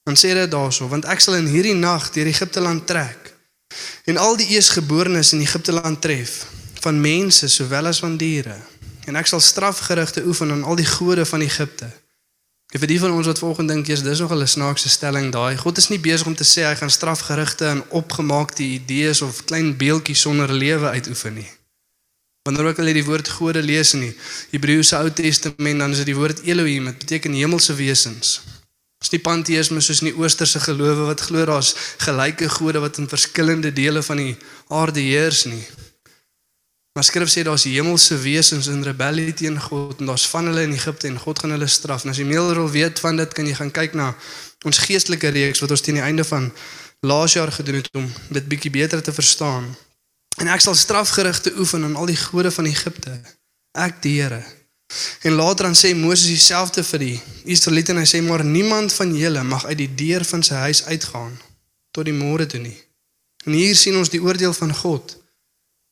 Dan 0.06 0.20
sê 0.22 0.36
dit 0.38 0.52
daarso, 0.52 0.86
want 0.92 1.08
ek 1.10 1.24
sal 1.24 1.40
in 1.40 1.50
hierdie 1.50 1.74
nag 1.74 2.12
deur 2.14 2.30
Egipte 2.30 2.62
land 2.62 2.86
trek 2.86 3.32
en 4.06 4.22
al 4.22 4.38
die 4.38 4.52
eersgeborenes 4.54 5.34
in 5.34 5.42
Egipte 5.42 5.74
land 5.74 5.98
tref, 6.06 6.44
van 6.86 7.02
mense 7.02 7.50
sowel 7.50 7.90
as 7.90 8.04
van 8.06 8.14
diere. 8.22 8.60
En 9.10 9.18
ek 9.18 9.34
sal 9.34 9.42
strafgerigte 9.42 10.22
oefen 10.30 10.54
aan 10.54 10.62
al 10.62 10.78
die 10.78 10.86
gode 10.86 11.26
van 11.26 11.42
Egipte 11.42 11.90
En 12.68 12.82
vir 12.84 12.92
die 12.92 13.00
van 13.00 13.14
ons 13.16 13.28
wat 13.30 13.40
volgende 13.40 13.74
dink, 13.74 13.88
jy's 13.88 14.04
dis 14.04 14.20
nog 14.20 14.34
'n 14.36 14.48
snaakse 14.48 14.90
stelling 14.90 15.32
daai. 15.32 15.58
God 15.58 15.78
is 15.78 15.88
nie 15.90 16.00
besig 16.00 16.28
om 16.28 16.36
te 16.36 16.44
sê 16.44 16.66
hy 16.68 16.76
gaan 16.76 16.90
strafgerigte 16.90 17.66
en 17.66 17.84
opgemaakte 17.90 18.64
idees 18.64 19.22
of 19.22 19.46
klein 19.46 19.78
beeltjies 19.78 20.22
sonder 20.22 20.54
lewe 20.54 20.90
uitoefen 20.90 21.34
nie. 21.34 21.50
Wanneer 22.44 22.66
ook 22.66 22.80
al 22.80 22.86
jy 22.86 22.94
die 22.94 23.06
woord 23.06 23.30
gode 23.30 23.62
lees 23.64 23.94
in 23.94 24.00
die 24.00 24.16
Hebreëse 24.52 24.98
Ou 24.98 25.10
Testament, 25.12 25.80
dan 25.80 25.92
is 25.92 25.98
dit 25.98 26.06
die 26.06 26.16
woord 26.16 26.44
Elohim, 26.44 26.86
dit 26.86 26.98
beteken 26.98 27.34
hemelse 27.34 27.74
wesens. 27.76 28.42
Dis 29.00 29.12
nie 29.12 29.20
panteïsme 29.20 29.82
soos 29.82 30.02
in 30.02 30.10
die 30.12 30.18
oosterse 30.18 30.60
gelowe 30.60 31.06
wat 31.10 31.22
glo 31.22 31.46
daar's 31.46 31.76
gelyke 31.98 32.50
gode 32.50 32.80
wat 32.80 32.98
in 32.98 33.08
verskillende 33.08 33.74
dele 33.74 34.04
van 34.04 34.18
die 34.18 34.38
aarde 34.68 35.00
heers 35.00 35.46
nie. 35.46 35.64
Maar 36.98 37.06
skrif 37.06 37.30
sê 37.30 37.44
daar's 37.46 37.64
hemelse 37.70 38.16
wesens 38.18 38.68
in 38.68 38.82
rebellie 38.82 39.34
teen 39.34 39.62
God 39.62 40.00
en 40.00 40.06
daar's 40.10 40.28
van 40.28 40.46
hulle 40.50 40.62
in 40.66 40.72
Egipte 40.74 41.08
en 41.08 41.20
God 41.20 41.40
gaan 41.40 41.52
hulle 41.54 41.68
straf. 41.68 42.04
En 42.04 42.10
as 42.10 42.18
jy 42.18 42.24
meer 42.26 42.56
wil 42.58 42.70
weet 42.74 43.00
van 43.00 43.20
dit, 43.22 43.34
kan 43.38 43.46
jy 43.46 43.54
gaan 43.54 43.70
kyk 43.72 43.94
na 43.94 44.08
ons 44.66 44.80
geestelike 44.82 45.30
reeks 45.30 45.62
wat 45.62 45.76
ons 45.76 45.84
teen 45.86 46.00
die 46.00 46.02
einde 46.02 46.26
van 46.26 46.48
laas 47.06 47.36
jaar 47.38 47.52
gedoen 47.54 47.78
het 47.84 47.90
om 47.94 48.08
dit 48.34 48.48
bietjie 48.50 48.72
beter 48.74 49.04
te 49.06 49.14
verstaan. 49.14 49.68
En 50.42 50.50
ek 50.50 50.66
sal 50.66 50.74
strafgerigte 50.74 51.54
oefen 51.62 51.86
aan 51.86 51.94
al 51.96 52.10
die 52.10 52.18
gode 52.18 52.50
van 52.58 52.66
Egipte. 52.66 53.14
Ek 53.78 54.02
die 54.02 54.16
Here. 54.18 54.42
En 55.22 55.38
later 55.38 55.70
dan 55.70 55.78
sê 55.78 55.94
Moses 55.94 56.34
dieselfde 56.34 56.82
vir 56.82 57.06
die 57.06 57.22
Israeliete 57.46 57.94
en 57.94 58.02
hy 58.02 58.08
sê 58.10 58.24
maar 58.26 58.42
niemand 58.42 58.98
van 58.98 59.14
julle 59.14 59.46
mag 59.46 59.70
uit 59.70 59.78
die 59.86 59.92
deur 60.02 60.26
van 60.26 60.42
sy 60.42 60.66
huis 60.66 60.82
uitgaan 60.90 61.38
tot 61.94 62.10
die 62.10 62.18
môre 62.18 62.50
toe 62.50 62.66
nie. 62.66 62.78
En 63.46 63.54
hier 63.54 63.78
sien 63.78 64.02
ons 64.02 64.10
die 64.10 64.24
oordeel 64.26 64.58
van 64.58 64.74
God 64.74 65.14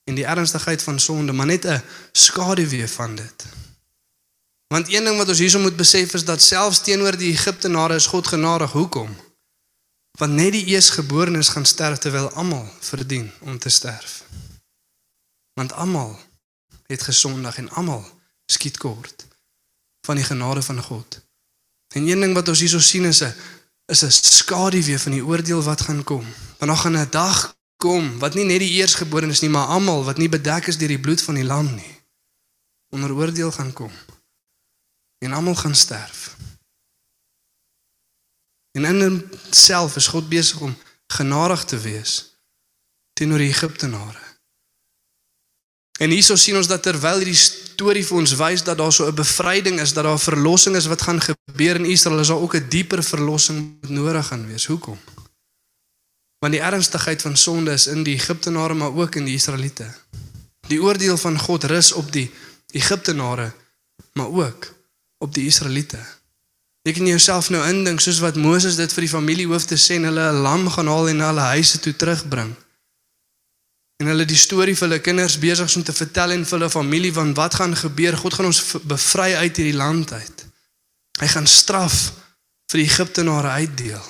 en 0.05 0.15
die 0.15 0.25
ernstigheid 0.25 0.83
van 0.83 0.99
sonde, 0.99 1.31
maar 1.31 1.45
net 1.45 1.65
'n 1.65 1.83
skaduwee 2.11 2.87
van 2.87 3.15
dit. 3.15 3.45
Want 4.67 4.93
een 4.93 5.03
ding 5.03 5.17
wat 5.17 5.27
ons 5.27 5.39
hierso 5.39 5.59
moet 5.59 5.75
besef 5.75 6.13
is 6.13 6.25
dat 6.25 6.41
selfs 6.41 6.81
teenoor 6.81 7.17
die 7.17 7.31
Egiptenare 7.31 7.95
is 7.95 8.05
God 8.05 8.27
genadig. 8.27 8.71
Hoekom? 8.71 9.15
Want 10.11 10.33
net 10.33 10.51
die 10.51 10.65
eersgeborenes 10.65 11.47
gaan 11.47 11.65
sterf 11.65 11.97
terwyl 11.97 12.29
almal 12.31 12.69
verdien 12.79 13.31
om 13.39 13.59
te 13.59 13.69
sterf. 13.69 14.23
Want 15.53 15.73
almal 15.73 16.19
het 16.87 17.01
gesondig 17.01 17.57
en 17.57 17.69
almal 17.69 18.05
skiet 18.45 18.77
kort 18.77 19.25
van 20.05 20.15
die 20.15 20.25
genade 20.25 20.61
van 20.61 20.81
God. 20.81 21.21
En 21.93 22.07
een 22.07 22.19
ding 22.19 22.33
wat 22.33 22.47
ons 22.47 22.59
hierso 22.59 22.79
sien 22.79 23.05
is 23.05 23.21
'n 23.23 23.33
is 23.85 24.03
'n 24.03 24.11
skaduwee 24.11 24.99
van 24.99 25.11
die 25.11 25.25
oordeel 25.25 25.61
wat 25.61 25.81
gaan 25.81 26.03
kom. 26.03 26.25
Want 26.57 26.71
daar 26.71 26.77
gaan 26.77 26.97
'n 26.97 27.09
dag 27.09 27.55
kom 27.85 28.17
wat 28.21 28.33
nie 28.37 28.47
net 28.47 28.63
die 28.63 28.73
eersgeborenes 28.79 29.43
nie, 29.43 29.51
maar 29.53 29.69
almal 29.75 30.03
wat 30.07 30.17
nie 30.21 30.31
bedek 30.31 30.71
is 30.71 30.79
deur 30.81 30.93
die 30.93 31.01
bloed 31.01 31.21
van 31.21 31.37
die 31.37 31.45
lam 31.45 31.69
nie 31.75 31.93
onder 32.95 33.11
oordeel 33.11 33.51
gaan 33.51 33.73
kom. 33.75 33.91
En 35.25 35.33
almal 35.35 35.55
gaan 35.55 35.75
sterf. 35.75 36.35
En 38.71 38.85
in 38.85 39.01
homself 39.01 39.95
is 39.95 40.07
God 40.07 40.29
besig 40.29 40.59
om 40.59 40.77
genadig 41.07 41.65
te 41.65 41.79
wees 41.79 42.13
teenoor 43.13 43.43
die 43.43 43.51
Egiptenare. 43.51 44.23
En 45.99 46.11
hierso 46.11 46.35
sien 46.35 46.57
ons 46.59 46.67
dat 46.67 46.83
terwyl 46.83 47.21
hierdie 47.23 47.39
storie 47.39 48.03
vir 48.03 48.17
ons 48.19 48.35
wys 48.39 48.63
dat 48.67 48.77
daar 48.77 48.91
so 48.91 49.07
'n 49.07 49.15
bevryding 49.15 49.79
is, 49.79 49.93
dat 49.93 50.03
daar 50.03 50.19
verlossing 50.19 50.75
is 50.75 50.91
wat 50.91 51.01
gaan 51.01 51.21
gebeur 51.21 51.75
in 51.75 51.85
Israel, 51.85 52.19
is 52.19 52.27
daar 52.27 52.43
ook 52.43 52.55
'n 52.55 52.69
dieper 52.69 53.03
verlossing 53.03 53.79
nodig 53.87 54.27
gaan 54.27 54.47
wees. 54.47 54.65
Hoekom? 54.65 54.99
Want 56.45 56.57
die 56.57 56.65
ernstigheid 56.65 57.21
van 57.21 57.37
sonde 57.37 57.71
is 57.73 57.87
in 57.87 58.03
die 58.05 58.13
Egiptenare 58.13 58.73
maar 58.73 58.93
ook 58.93 59.15
in 59.15 59.25
die 59.25 59.33
Israeliete. 59.33 59.87
Die 60.67 60.77
oordeel 60.81 61.17
van 61.17 61.39
God 61.39 61.63
rus 61.63 61.91
op 61.91 62.11
die 62.13 62.27
Egiptenare 62.69 63.53
maar 64.13 64.27
ook 64.29 64.67
op 65.17 65.33
die 65.33 65.45
Israeliete. 65.45 65.97
Jy 66.85 66.93
kan 66.93 67.07
jouself 67.07 67.49
nou 67.49 67.63
indink 67.65 67.99
soos 67.99 68.19
wat 68.21 68.37
Moses 68.37 68.77
dit 68.77 68.93
vir 68.93 69.07
die 69.07 69.09
familiehoofde 69.09 69.79
sê 69.81 69.97
en 69.97 70.05
hulle 70.11 70.27
'n 70.29 70.43
lam 70.45 70.69
gaan 70.69 70.87
haal 70.87 71.09
en 71.09 71.17
na 71.17 71.31
hulle 71.31 71.47
huise 71.55 71.79
toe 71.79 71.95
terugbring. 71.95 72.53
En 73.97 74.07
hulle 74.07 74.25
die 74.25 74.37
storie 74.37 74.77
vir 74.77 74.87
hulle 74.87 75.01
kinders 75.01 75.39
besig 75.39 75.65
is 75.65 75.75
om 75.75 75.83
te 75.83 75.97
vertel 75.97 76.31
en 76.31 76.45
vir 76.45 76.59
hulle 76.59 76.69
familie 76.69 77.13
van 77.13 77.33
wat 77.33 77.55
gaan 77.55 77.75
gebeur. 77.75 78.17
God 78.17 78.33
gaan 78.33 78.45
ons 78.45 78.63
bevry 78.83 79.33
uit 79.33 79.57
hierdie 79.57 79.81
land 79.81 80.11
uit. 80.11 80.45
Hy 81.19 81.27
gaan 81.27 81.47
straf 81.47 82.11
vir 82.69 82.77
die 82.83 82.89
Egiptenare 82.91 83.49
uitdeel. 83.49 84.05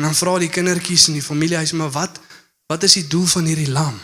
En 0.00 0.06
dan 0.06 0.14
vra 0.14 0.38
die 0.40 0.48
kindertjies 0.48 1.10
in 1.10 1.18
die 1.18 1.22
familie 1.22 1.58
huis 1.60 1.74
maar 1.76 1.90
wat 1.92 2.20
wat 2.72 2.82
is 2.86 2.94
die 2.96 3.06
doel 3.06 3.26
van 3.26 3.44
hierdie 3.44 3.68
lam? 3.68 3.98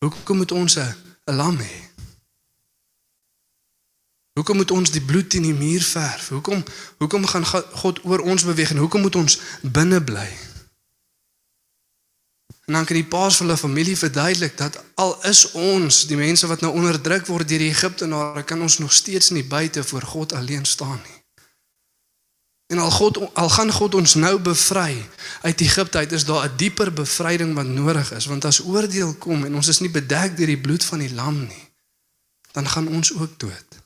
Hoekom 0.00 0.36
moet 0.36 0.52
ons 0.52 0.76
'n 0.78 0.94
lam 1.24 1.58
hê? 1.60 1.76
Hoekom 4.32 4.56
moet 4.56 4.70
ons 4.70 4.90
die 4.90 5.02
bloed 5.04 5.34
in 5.34 5.42
die 5.42 5.54
muur 5.54 5.82
verf? 5.82 6.28
Hoekom 6.28 6.64
hoekom 6.98 7.26
gaan 7.26 7.44
God 7.82 8.04
oor 8.04 8.20
ons 8.20 8.44
beweeg 8.44 8.70
en 8.70 8.76
hoekom 8.76 9.00
moet 9.00 9.16
ons 9.16 9.38
binne 9.60 10.04
bly? 10.04 10.30
En 12.64 12.72
dan 12.72 12.84
kan 12.84 12.96
die 12.96 13.08
paas 13.16 13.36
vir 13.36 13.46
hulle 13.46 13.56
familie 13.56 13.96
verduidelik 13.96 14.56
dat 14.56 14.84
al 14.94 15.24
is 15.24 15.50
ons 15.50 16.06
die 16.06 16.16
mense 16.16 16.46
wat 16.46 16.60
nou 16.60 16.72
onderdruk 16.72 17.26
word 17.26 17.48
deur 17.48 17.58
die 17.58 17.70
Egiptenare, 17.70 18.42
kan 18.42 18.62
ons 18.62 18.78
nog 18.78 18.92
steeds 18.92 19.28
nie 19.30 19.44
buite 19.44 19.84
voor 19.84 20.02
God 20.02 20.32
alleen 20.32 20.64
staan 20.64 21.00
nie. 21.02 21.23
En 22.66 22.78
al 22.78 22.90
God 22.90 23.34
al 23.34 23.48
gaan 23.48 23.72
God 23.72 23.94
ons 23.94 24.14
nou 24.14 24.38
bevry 24.40 25.10
uit 25.42 25.60
Egipte 25.60 25.98
uit, 25.98 26.12
is 26.12 26.24
daar 26.24 26.48
'n 26.48 26.56
dieper 26.56 26.92
bevryding 26.92 27.54
wat 27.54 27.66
nodig 27.66 28.12
is, 28.12 28.26
want 28.26 28.44
as 28.44 28.60
oordeel 28.60 29.14
kom 29.14 29.44
en 29.44 29.54
ons 29.54 29.68
is 29.68 29.80
nie 29.80 29.90
bedek 29.90 30.36
deur 30.36 30.46
die 30.46 30.60
bloed 30.60 30.84
van 30.84 30.98
die 30.98 31.14
lam 31.14 31.46
nie, 31.46 31.68
dan 32.52 32.68
gaan 32.68 32.88
ons 32.88 33.12
ook 33.14 33.38
dood. 33.38 33.82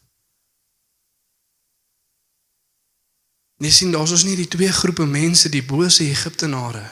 Jy 3.56 3.70
sien 3.70 3.90
daar's 3.90 4.10
ons 4.10 4.24
nie 4.24 4.36
die 4.36 4.48
twee 4.48 4.72
groepe 4.72 5.06
mense, 5.06 5.48
die 5.48 5.64
bose 5.64 6.04
Egiptenare 6.04 6.90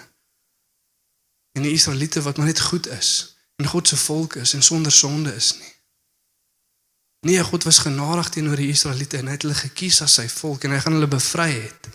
en 1.53 1.63
die 1.63 1.73
Israeliete 1.73 2.23
wat 2.23 2.37
maar 2.37 2.47
net 2.47 2.61
goed 2.61 2.87
is 2.87 3.37
en 3.57 3.67
God 3.67 3.89
se 3.89 3.97
volk 3.97 4.35
is 4.35 4.53
en 4.53 4.63
sonder 4.63 4.93
sonde 4.93 5.35
is 5.35 5.55
nie. 5.59 5.76
Nee, 7.27 7.45
God 7.45 7.65
was 7.65 7.79
genadig 7.79 8.29
teenoor 8.29 8.57
die 8.57 8.69
Israeliete 8.71 9.19
en 9.19 9.27
hy 9.27 9.35
het 9.35 9.43
hulle 9.43 9.59
gekies 9.59 9.99
as 10.05 10.13
sy 10.21 10.29
volk 10.31 10.63
en 10.63 10.77
hy 10.77 10.79
gaan 10.85 10.95
hulle 10.95 11.09
bevry 11.11 11.49
het. 11.57 11.89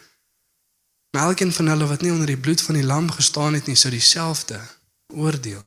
Maar 1.15 1.29
elkeen 1.31 1.53
van 1.55 1.71
hulle 1.71 1.88
wat 1.88 2.03
nie 2.03 2.11
onder 2.11 2.27
die 2.27 2.39
bloed 2.39 2.61
van 2.61 2.75
die 2.75 2.83
lam 2.83 3.07
gestaan 3.11 3.55
het 3.55 3.69
nie, 3.71 3.77
sou 3.79 3.93
dieselfde 3.93 4.59
oordeel 5.15 5.63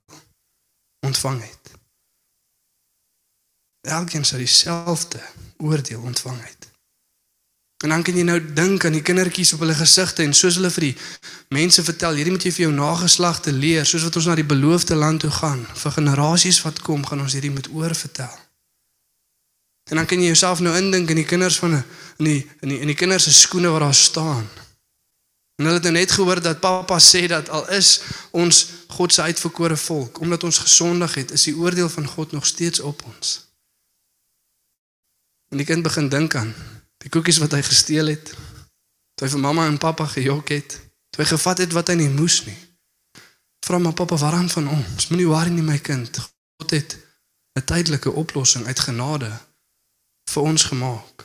ontvang 1.07 1.41
het. 1.47 1.73
Elkeen 3.89 4.29
sou 4.29 4.43
dieselfde 4.43 5.25
oordeel 5.57 6.05
ontvang 6.13 6.45
het. 6.45 6.69
En 7.85 7.97
dan 7.97 8.05
kan 8.05 8.21
jy 8.21 8.29
nou 8.29 8.39
dink 8.61 8.85
aan 8.85 9.01
die 9.01 9.05
kindertjies 9.05 9.57
op 9.57 9.65
hulle 9.65 9.81
gesigte 9.81 10.29
en 10.29 10.37
soos 10.37 10.61
hulle 10.61 10.73
vir 10.77 10.91
die 10.91 10.95
mense 11.57 11.85
vertel, 11.89 12.21
hierdie 12.21 12.37
moet 12.37 12.45
jy 12.45 12.53
vir 12.59 12.69
jou 12.69 12.73
nageslagte 12.77 13.53
leer, 13.53 13.89
soos 13.89 14.05
wat 14.05 14.21
ons 14.21 14.29
na 14.29 14.37
die 14.37 14.51
beloofde 14.53 14.97
land 14.97 15.25
toe 15.25 15.33
gaan. 15.41 15.65
Vir 15.73 16.01
generasies 16.03 16.61
wat 16.69 16.85
kom, 16.85 17.05
gaan 17.09 17.25
ons 17.25 17.37
hierdie 17.37 17.53
met 17.53 17.73
oor 17.73 17.97
vertel. 17.97 18.44
En 19.91 19.97
dan 19.97 20.07
kan 20.07 20.19
jy 20.19 20.27
jouself 20.33 20.61
nou 20.61 20.77
indink 20.77 21.09
in 21.09 21.21
die 21.21 21.29
kinders 21.29 21.59
van 21.59 21.73
in 22.17 22.25
die 22.25 22.51
in 22.61 22.69
die 22.69 22.79
in 22.81 22.87
die 22.87 22.97
kinders 22.97 23.25
se 23.25 23.33
skoene 23.33 23.69
waar 23.69 23.81
daar 23.81 23.95
staan. 23.95 24.49
En 25.57 25.65
hulle 25.65 25.75
het 25.75 25.83
nou 25.83 25.95
net 25.95 26.13
gehoor 26.13 26.41
dat 26.43 26.61
pappa 26.61 26.99
sê 26.99 27.27
dat 27.27 27.49
al 27.49 27.69
is 27.71 28.01
ons 28.31 28.67
God 28.89 29.13
se 29.13 29.23
uitverkore 29.23 29.77
volk, 29.77 30.21
omdat 30.21 30.45
ons 30.45 30.59
gesondig 30.59 31.15
het, 31.15 31.31
is 31.31 31.43
die 31.43 31.57
oordeel 31.57 31.89
van 31.89 32.07
God 32.07 32.33
nog 32.33 32.47
steeds 32.47 32.81
op 32.81 33.03
ons. 33.05 33.49
En 35.49 35.57
die 35.57 35.67
kind 35.67 35.83
begin 35.83 36.09
dink 36.09 36.35
aan 36.35 36.55
Die 37.05 37.13
koekies 37.13 37.39
wat 37.43 37.53
hy 37.53 37.61
gesteel 37.63 38.09
het. 38.15 38.33
Toe 39.15 39.27
hy 39.27 39.31
vir 39.35 39.43
mamma 39.43 39.67
en 39.69 39.81
pappa 39.81 40.07
gejok 40.09 40.55
het. 40.55 40.77
Toe 41.13 41.21
hy 41.21 41.27
gevat 41.35 41.61
het 41.61 41.75
wat 41.77 41.91
hy 41.93 41.99
nie 42.01 42.13
moes 42.13 42.41
nie. 42.47 42.57
Vra 43.65 43.79
maar 43.81 43.97
pappa, 43.97 44.17
waaraan 44.21 44.49
van 44.53 44.71
ons? 44.73 45.09
Moenie 45.11 45.29
worry 45.29 45.53
nie 45.53 45.65
my 45.65 45.77
kind. 45.85 46.17
God 46.57 46.73
het 46.73 46.97
'n 47.59 47.65
tydelike 47.65 48.11
oplossing 48.11 48.67
uit 48.67 48.81
genade 48.81 49.31
vir 50.35 50.51
ons 50.51 50.67
gemaak. 50.71 51.25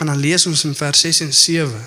En 0.00 0.10
dan 0.10 0.18
lees 0.18 0.46
ons 0.46 0.64
in 0.64 0.74
vers 0.74 1.00
6 1.00 1.20
en 1.26 1.34
7. 1.34 1.84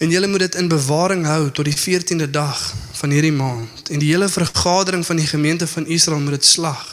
En 0.00 0.10
julle 0.10 0.26
moet 0.26 0.44
dit 0.44 0.54
in 0.54 0.68
bewaring 0.68 1.24
hou 1.26 1.50
tot 1.50 1.64
die 1.64 1.76
14de 1.76 2.30
dag 2.30 2.74
van 2.98 3.10
hierdie 3.10 3.32
maand 3.32 3.88
en 3.88 4.02
die 4.02 4.10
hele 4.10 4.28
vergadering 4.28 5.06
van 5.06 5.16
die 5.16 5.26
gemeente 5.26 5.66
van 5.66 5.86
Israel 5.86 6.20
moet 6.20 6.36
dit 6.36 6.44
slag 6.44 6.84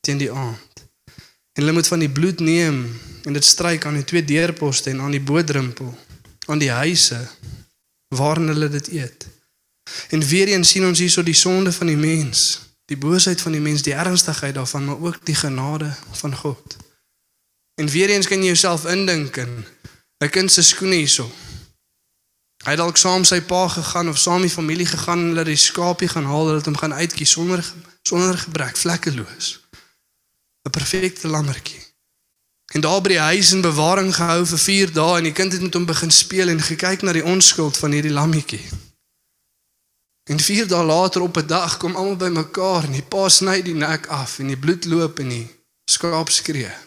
teen 0.00 0.18
die 0.18 0.32
aand. 0.32 0.84
En 1.52 1.62
hulle 1.62 1.72
moet 1.72 1.86
van 1.86 1.98
die 1.98 2.10
bloed 2.10 2.40
neem 2.40 2.78
en 3.24 3.32
dit 3.32 3.44
stryk 3.44 3.84
aan 3.84 3.98
die 4.00 4.04
twee 4.04 4.24
deurposte 4.24 4.90
en 4.90 5.00
aan 5.00 5.12
die 5.12 5.20
bodrempel, 5.20 5.92
aan 6.46 6.62
die 6.62 6.70
huise 6.70 7.20
waarin 8.14 8.48
hulle 8.48 8.68
dit 8.68 8.88
eet. 8.88 9.26
En 10.08 10.24
weer 10.24 10.48
eens 10.48 10.70
sien 10.70 10.86
ons 10.86 10.98
hierso 10.98 11.22
die 11.22 11.36
sonde 11.36 11.72
van 11.72 11.90
die 11.90 12.00
mens, 12.00 12.60
die 12.84 12.96
boosheid 12.96 13.40
van 13.40 13.52
die 13.52 13.60
mens, 13.60 13.82
die 13.82 13.94
ernstigheid 13.94 14.54
daarvan, 14.54 14.84
maar 14.84 15.00
ook 15.00 15.20
die 15.26 15.34
genade 15.34 15.92
van 16.22 16.36
God. 16.36 16.76
En 17.80 17.88
weer 17.88 18.08
eens 18.08 18.26
kan 18.26 18.38
jy 18.38 18.44
jouself 18.44 18.84
indink 18.84 19.36
in 19.36 19.64
'n 20.24 20.30
kind 20.30 20.52
se 20.52 20.62
skoene 20.62 20.94
hierso. 20.94 21.30
Hy 22.64 22.70
het 22.70 22.78
dalk 22.78 22.96
saam 22.96 23.24
sy 23.24 23.40
pa 23.40 23.68
gegaan 23.68 24.08
of 24.08 24.18
saam 24.18 24.40
die 24.40 24.50
familie 24.50 24.86
gegaan 24.86 25.18
en 25.18 25.26
hulle 25.26 25.44
die 25.44 25.56
skaapie 25.56 26.08
gaan 26.08 26.24
haal, 26.24 26.46
hulle 26.46 26.56
het 26.56 26.64
hom 26.64 26.76
gaan 26.76 26.94
uitkies 26.94 27.30
sonder 27.30 27.64
sonder 28.02 28.38
gebrek, 28.38 28.76
vlekkeloos. 28.76 29.60
'n 30.66 30.70
perfekte 30.70 31.28
lammetjie. 31.28 31.82
En 32.74 32.80
daar 32.80 33.00
by 33.00 33.08
die 33.08 33.18
huis 33.18 33.52
in 33.52 33.60
bewaring 33.60 34.14
gehou 34.14 34.46
vir 34.46 34.58
4 34.58 34.92
dae 34.92 35.18
en 35.18 35.28
die 35.28 35.32
kind 35.32 35.52
het 35.52 35.62
met 35.62 35.74
hom 35.74 35.86
begin 35.86 36.10
speel 36.10 36.48
en 36.48 36.60
gekyk 36.60 37.02
na 37.02 37.12
die 37.12 37.24
onskuld 37.24 37.76
van 37.76 37.92
hierdie 37.92 38.12
lammetjie. 38.12 38.64
En 40.30 40.40
4 40.40 40.66
dae 40.66 40.84
later 40.84 41.22
op 41.22 41.36
'n 41.36 41.46
dag 41.46 41.76
kom 41.76 41.96
almal 41.96 42.16
bymekaar 42.16 42.84
en 42.84 42.92
die 42.92 43.08
pa 43.14 43.28
sny 43.28 43.62
die 43.62 43.74
nek 43.74 44.06
af 44.06 44.38
en 44.38 44.46
die 44.46 44.58
bloed 44.58 44.84
loop 44.84 45.18
en 45.18 45.28
die 45.28 45.46
skaap 45.90 46.30
skree. 46.30 46.85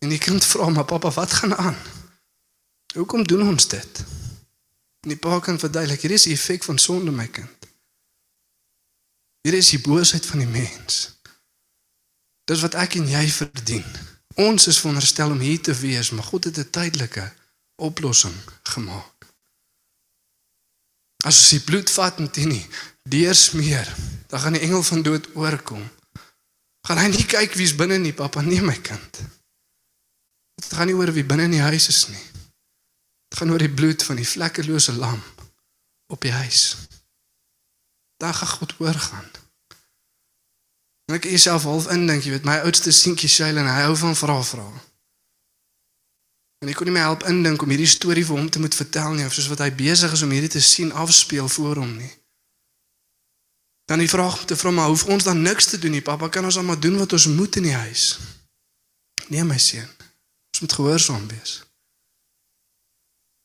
En 0.00 0.08
die 0.08 0.18
kind 0.18 0.44
vra 0.44 0.68
maar 0.68 0.88
pappa, 0.88 1.10
wat 1.10 1.32
gaan 1.32 1.56
aan? 1.56 1.76
Hoekom 2.94 3.26
doen 3.26 3.48
ons 3.48 3.68
dit? 3.68 4.04
En 5.00 5.12
die 5.12 5.16
pa 5.16 5.38
kan 5.40 5.58
verduidelik, 5.58 6.00
hier 6.00 6.16
is 6.16 6.26
die 6.28 6.34
effek 6.34 6.64
van 6.64 6.78
sonde 6.78 7.12
my 7.12 7.26
kind. 7.28 7.68
Hier 9.44 9.56
is 9.56 9.70
die 9.72 9.80
boosheid 9.80 10.26
van 10.26 10.42
die 10.42 10.48
mens. 10.48 11.20
Dis 12.44 12.64
wat 12.64 12.76
ek 12.80 12.96
en 13.00 13.08
jy 13.08 13.26
verdien. 13.32 13.86
Ons 14.40 14.66
is 14.72 14.80
veronderstel 14.80 15.32
om 15.32 15.40
hier 15.40 15.60
te 15.60 15.74
wees, 15.76 16.10
maar 16.10 16.24
God 16.28 16.48
het 16.48 16.58
'n 16.58 16.70
tydelike 16.70 17.32
oplossing 17.76 18.36
gemaak. 18.62 19.26
As 21.24 21.38
ons 21.40 21.48
die 21.48 21.60
bloed 21.60 21.90
vat 21.90 22.18
en 22.18 22.28
dit 22.32 22.44
nie 22.44 22.66
deursmeer, 23.02 23.88
dan 24.28 24.40
gaan 24.40 24.52
die 24.52 24.62
engel 24.62 24.82
van 24.82 25.02
dood 25.02 25.28
oorkom. 25.34 25.90
Gaan 26.86 26.98
hy 26.98 27.06
nie 27.06 27.26
kyk 27.26 27.54
wie's 27.54 27.74
binne 27.74 27.98
nie, 27.98 28.12
pappa, 28.12 28.40
nee 28.40 28.60
my 28.60 28.76
kind. 28.80 29.20
Dit 30.60 30.76
gaan 30.76 30.90
nie 30.90 30.96
oor 30.96 31.12
wie 31.16 31.24
binne 31.24 31.48
in 31.48 31.56
die 31.56 31.64
huis 31.64 31.88
is 31.88 32.06
nie. 32.12 32.24
Dit 33.30 33.38
gaan 33.40 33.52
oor 33.54 33.62
die 33.62 33.72
bloed 33.72 34.02
van 34.04 34.20
die 34.20 34.28
vlekkelose 34.28 34.92
lam 34.92 35.20
op 36.12 36.20
die 36.20 36.34
huis. 36.34 36.76
Daar 38.20 38.34
gaan 38.34 38.48
God 38.48 38.74
oorgaan. 38.78 39.28
En 41.10 41.16
ek 41.16 41.24
jouself 41.24 41.64
half 41.66 41.88
indink, 41.90 42.22
jy 42.22 42.36
weet, 42.36 42.46
my 42.46 42.60
oudste 42.66 42.92
seentjie 42.94 43.30
Shailene, 43.30 43.70
hy 43.72 43.86
hou 43.88 43.96
van 43.98 44.16
vra 44.18 44.36
vra. 44.46 44.66
En 46.60 46.68
ek 46.70 46.76
kon 46.78 46.86
nie 46.86 46.94
my 46.94 47.02
help 47.02 47.24
indink 47.30 47.64
om 47.64 47.72
hierdie 47.72 47.88
storie 47.88 48.26
vir 48.26 48.36
hom 48.36 48.50
te 48.52 48.60
moet 48.62 48.76
vertel 48.76 49.16
nie, 49.16 49.24
of 49.26 49.34
soos 49.34 49.48
wat 49.50 49.62
hy 49.64 49.70
besig 49.74 50.12
is 50.14 50.22
om 50.22 50.34
hierdie 50.34 50.52
te 50.52 50.62
sien 50.62 50.92
afspeel 50.92 51.48
voor 51.48 51.80
hom 51.82 51.96
nie. 51.96 52.10
Dan 53.90 54.04
die 54.04 54.10
vraag 54.12 54.44
te 54.46 54.58
vra 54.60 54.70
maar 54.70 54.92
hoef 54.92 55.08
ons 55.10 55.26
dan 55.26 55.42
niks 55.42 55.72
te 55.72 55.80
doen 55.82 55.96
nie, 55.96 56.04
pappa, 56.04 56.28
kan 56.28 56.46
ons 56.46 56.60
maar 56.62 56.78
doen 56.78 57.00
wat 57.00 57.16
ons 57.16 57.26
moet 57.32 57.58
in 57.58 57.70
die 57.72 57.74
huis. 57.74 58.04
Nee 59.34 59.42
my 59.46 59.58
seun. 59.58 59.90
Ons 60.60 60.68
moet 60.68 60.78
gehoorsaam 60.78 61.28
wees. 61.28 61.62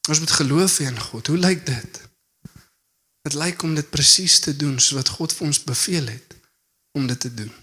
Ons 0.10 0.20
moet 0.20 0.32
geloof 0.32 0.80
in 0.80 1.00
God. 1.00 1.28
Hoe 1.28 1.38
lyk 1.38 1.66
dit? 1.66 2.02
Dit 3.22 3.34
lyk 3.34 3.62
om 3.62 3.76
dit 3.76 3.90
presies 3.90 4.40
te 4.40 4.56
doen 4.56 4.80
soos 4.80 4.98
wat 4.98 5.10
God 5.10 5.34
vir 5.34 5.48
ons 5.48 5.64
beveel 5.64 6.08
het 6.12 6.36
om 6.92 7.08
dit 7.08 7.20
te 7.20 7.34
doen. 7.34 7.54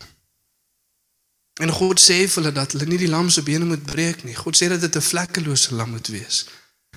En 1.60 1.70
God 1.70 2.00
sê 2.00 2.16
vir 2.24 2.38
hulle 2.40 2.52
dat 2.56 2.72
hulle 2.72 2.88
nie 2.88 2.98
die 3.02 3.10
lam 3.12 3.28
se 3.30 3.44
bene 3.44 3.68
moet 3.68 3.84
breek 3.84 4.24
nie. 4.24 4.38
God 4.40 4.56
sê 4.56 4.70
dat 4.72 4.80
dit 4.80 4.96
'n 4.96 5.08
vlekkelose 5.10 5.74
lam 5.74 5.90
moet 5.90 6.08
wees. 6.08 6.46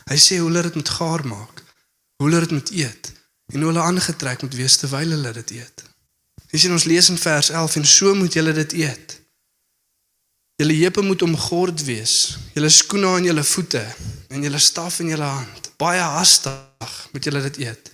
Hy 0.08 0.16
sê 0.16 0.40
hoe 0.40 0.48
hulle 0.48 0.62
dit 0.62 0.76
moet 0.76 0.90
gaar 0.90 1.28
maak, 1.28 1.64
hoe 2.18 2.30
hulle 2.30 2.40
dit 2.40 2.52
moet 2.52 2.72
eet 2.72 3.12
en 3.52 3.60
hoe 3.60 3.68
hulle 3.72 3.84
aangetrek 3.84 4.42
moet 4.42 4.56
wees 4.56 4.78
terwyl 4.78 5.12
hulle 5.12 5.32
dit 5.34 5.52
eet. 5.52 5.84
Dis 6.52 6.64
in 6.64 6.72
ons 6.72 6.84
lees 6.84 7.10
in 7.10 7.18
vers 7.18 7.50
11 7.50 7.76
en 7.76 7.86
so 7.86 8.16
moet 8.16 8.34
julle 8.34 8.54
dit 8.54 8.74
eet. 8.74 9.25
Julle 10.56 10.74
heupe 10.74 11.02
moet 11.02 11.22
omgord 11.22 11.84
wees, 11.84 12.38
julle 12.56 12.70
skoene 12.72 13.08
aan 13.08 13.26
julle 13.28 13.44
voete 13.44 13.82
en 14.32 14.44
julle 14.46 14.60
staf 14.60 15.02
in 15.04 15.12
julle 15.12 15.28
hand. 15.28 15.72
Baie 15.82 16.00
hastig 16.00 16.94
moet 17.12 17.24
julle 17.28 17.42
dit 17.50 17.58
eet. 17.68 17.92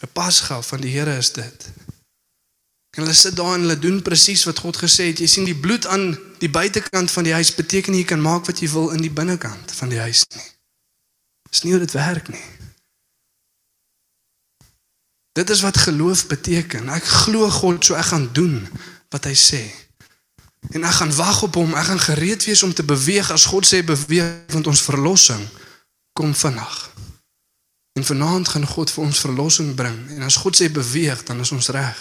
'n 0.00 0.10
Pasgeld 0.12 0.66
van 0.66 0.80
die 0.80 0.90
Here 0.90 1.16
is 1.16 1.32
dit. 1.32 1.68
En 2.96 3.02
hulle 3.02 3.14
sit 3.14 3.36
daar 3.36 3.54
en 3.54 3.60
hulle 3.60 3.78
doen 3.78 4.02
presies 4.02 4.44
wat 4.44 4.58
God 4.58 4.76
gesê 4.76 5.06
het. 5.12 5.18
Jy 5.18 5.26
sien 5.26 5.44
die 5.44 5.54
bloed 5.54 5.86
aan 5.86 6.18
die 6.38 6.50
buitekant 6.50 7.10
van 7.10 7.24
die 7.24 7.32
huis 7.32 7.54
beteken 7.54 7.94
jy 7.94 8.04
kan 8.04 8.20
maak 8.20 8.46
wat 8.46 8.58
jy 8.58 8.68
wil 8.72 8.90
in 8.90 9.02
die 9.04 9.12
binnekant 9.12 9.72
van 9.72 9.88
die 9.88 10.00
huis 10.00 10.24
nie. 10.34 10.48
Dis 11.50 11.62
nie 11.62 11.72
hoe 11.72 11.80
dit 11.80 11.92
werk 11.92 12.28
nie. 12.28 12.46
Dit 15.32 15.50
is 15.50 15.60
wat 15.60 15.76
geloof 15.76 16.26
beteken. 16.26 16.88
Ek 16.88 17.04
glo 17.04 17.50
God, 17.50 17.84
so 17.84 17.94
ek 17.94 18.10
gaan 18.10 18.32
doen 18.32 18.66
wat 19.14 19.24
hy 19.30 19.36
sê. 19.38 19.62
En 20.68 20.84
ek 20.84 20.92
gaan 21.00 21.14
wag 21.14 21.42
op 21.42 21.54
hom. 21.54 21.74
Ek 21.74 21.88
gaan 21.88 22.00
gereed 22.00 22.44
wees 22.44 22.62
om 22.62 22.74
te 22.74 22.84
beweeg 22.84 23.30
as 23.30 23.48
God 23.48 23.66
sê 23.66 23.82
beweeg 23.84 24.52
want 24.52 24.66
ons 24.66 24.82
verlossing 24.82 25.48
kom 26.12 26.34
vandag. 26.34 26.90
En 27.98 28.04
vanaand 28.04 28.48
gaan 28.48 28.66
God 28.66 28.90
vir 28.90 29.04
ons 29.04 29.18
verlossing 29.18 29.74
bring. 29.74 29.98
En 30.16 30.22
as 30.22 30.36
God 30.36 30.56
sê 30.56 30.70
beweeg, 30.70 31.24
dan 31.24 31.40
is 31.40 31.52
ons 31.52 31.68
reg 31.68 31.98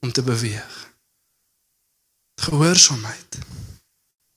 om 0.00 0.12
te 0.12 0.22
beweeg. 0.22 0.76
Gehoorsaamheid. 2.40 3.38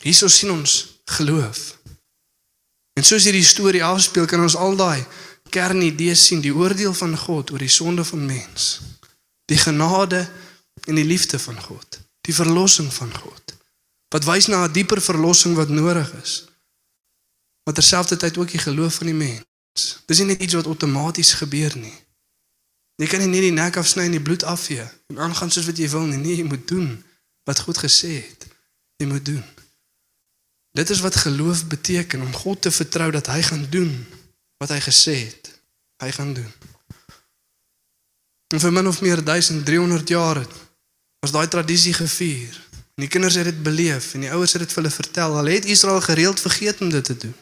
Hierso 0.04 0.28
sien 0.28 0.52
ons 0.52 1.00
geloof. 1.06 1.78
En 2.94 3.04
soos 3.04 3.26
hierdie 3.26 3.46
storie 3.46 3.84
afspeel, 3.84 4.28
kan 4.30 4.44
ons 4.44 4.56
al 4.60 4.76
daai 4.78 5.06
kernidees 5.54 6.26
sien, 6.28 6.42
die 6.42 6.54
oordeel 6.54 6.94
van 6.98 7.14
God 7.18 7.52
oor 7.54 7.62
die 7.62 7.72
sonde 7.72 8.06
van 8.08 8.26
mens, 8.26 8.82
die 9.50 9.60
genade 9.60 10.24
en 10.88 10.98
die 10.98 11.06
liefde 11.06 11.40
van 11.40 11.60
God, 11.62 12.00
die 12.24 12.36
verlossing 12.36 12.90
van 12.94 13.12
God. 13.18 13.56
Wat 14.14 14.28
wys 14.30 14.48
na 14.48 14.64
'n 14.66 14.72
dieper 14.72 15.02
verlossing 15.02 15.56
wat 15.56 15.70
nodig 15.70 16.14
is. 16.24 16.46
Maar 17.64 17.74
terselfdertyd 17.74 18.38
ook 18.38 18.52
die 18.52 18.66
geloof 18.68 18.94
van 18.96 19.06
die 19.06 19.16
mens. 19.16 20.04
Dis 20.06 20.18
nie 20.18 20.28
net 20.28 20.42
iets 20.42 20.54
wat 20.54 20.66
outomaties 20.66 21.34
gebeur 21.34 21.78
nie. 21.78 21.98
Jy 22.96 23.08
kan 23.08 23.20
nie 23.20 23.28
net 23.28 23.42
die 23.42 23.52
nek 23.52 23.78
afsny 23.78 24.06
en 24.06 24.12
die 24.12 24.22
bloed 24.22 24.44
afvee 24.44 24.86
en 25.08 25.20
aangaan 25.20 25.52
soos 25.52 25.66
wat 25.66 25.78
jy 25.78 25.90
wil 25.90 26.06
nie. 26.06 26.18
Nee, 26.18 26.36
jy 26.36 26.44
moet 26.44 26.68
doen 26.68 27.04
wat 27.44 27.60
God 27.60 27.78
gesê 27.78 28.12
het. 28.22 28.46
Jy 29.02 29.08
moet 29.08 29.26
doen. 29.26 29.44
Dit 30.78 30.90
is 30.90 31.00
wat 31.00 31.16
geloof 31.16 31.66
beteken 31.68 32.22
om 32.22 32.34
God 32.34 32.62
te 32.62 32.72
vertrou 32.72 33.12
dat 33.12 33.28
hy 33.28 33.42
gaan 33.42 33.66
doen 33.70 34.06
wat 34.58 34.70
hy 34.70 34.80
gesê 34.80 35.16
het. 35.26 35.50
Hy 36.04 36.12
gaan 36.12 36.34
doen. 36.34 36.52
En 38.54 38.62
vir 38.62 38.74
min 38.74 38.88
of 38.88 39.02
meer 39.02 39.24
1300 39.24 40.08
jaar 40.08 40.46
was 41.24 41.32
daai 41.32 41.48
tradisie 41.48 41.94
gevier. 41.96 42.60
En 42.94 43.08
die 43.08 43.12
kinders 43.12 43.40
het 43.40 43.48
dit 43.48 43.64
beleef 43.64 44.14
en 44.14 44.28
die 44.28 44.32
ouers 44.36 44.54
het 44.54 44.66
dit 44.66 44.76
vir 44.76 44.84
hulle 44.84 44.96
vertel. 44.96 45.40
Hulle 45.40 45.56
het 45.56 45.66
Israel 45.72 46.02
gereeld 46.04 46.40
vergeet 46.40 46.84
om 46.84 46.92
dit 46.92 47.06
te 47.06 47.18
doen 47.18 47.36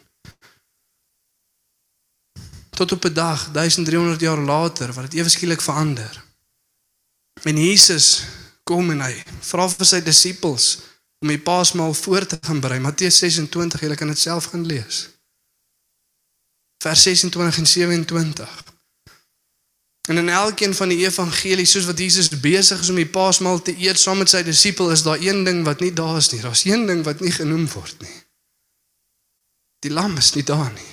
tot 2.82 2.91
op 2.91 3.06
'n 3.06 3.13
dag 3.13 3.52
1300 3.52 4.20
jaar 4.20 4.38
later 4.38 4.94
wat 4.94 5.04
dit 5.04 5.13
ewe 5.13 5.30
skielik 5.30 5.62
verander. 5.62 6.24
En 7.41 7.58
Jesus 7.58 8.24
kom 8.63 8.89
en 8.91 9.02
hy 9.02 9.24
vra 9.39 9.70
vir 9.70 9.86
sy 9.86 10.02
disippels 10.02 10.80
om 11.20 11.28
die 11.28 11.39
Paasmaal 11.39 11.94
voor 11.94 12.26
te 12.26 12.38
gaan 12.41 12.60
berei. 12.60 12.80
Matteus 12.80 13.17
26, 13.17 13.82
jy 13.82 13.96
kan 13.96 14.08
dit 14.08 14.20
self 14.20 14.46
gaan 14.46 14.65
lees. 14.65 15.10
Vers 16.84 17.02
26 17.02 17.58
en 17.58 17.67
27. 17.67 18.70
En 20.10 20.18
in 20.18 20.30
elkeen 20.30 20.76
van 20.76 20.90
die 20.90 21.04
evangelies 21.06 21.72
soos 21.72 21.86
wat 21.86 22.00
Jesus 22.00 22.30
besig 22.30 22.82
is 22.82 22.90
om 22.90 22.98
die 22.98 23.10
Paasmaal 23.10 23.62
te 23.62 23.76
eet 23.78 24.00
saam 24.00 24.18
met 24.18 24.30
sy 24.30 24.42
disipel 24.44 24.90
is 24.92 25.04
daar 25.06 25.22
een 25.22 25.44
ding 25.44 25.62
wat 25.66 25.80
nie 25.80 25.94
daar 25.94 26.18
is 26.18 26.32
nie. 26.32 26.42
Daar's 26.42 26.66
een 26.66 26.88
ding 26.90 27.04
wat 27.06 27.22
nie 27.22 27.32
genoem 27.32 27.68
word 27.70 28.02
nie. 28.02 28.18
Die 29.86 29.94
lam 29.94 30.18
is 30.18 30.34
nie 30.34 30.44
daar 30.44 30.72
nie. 30.74 30.90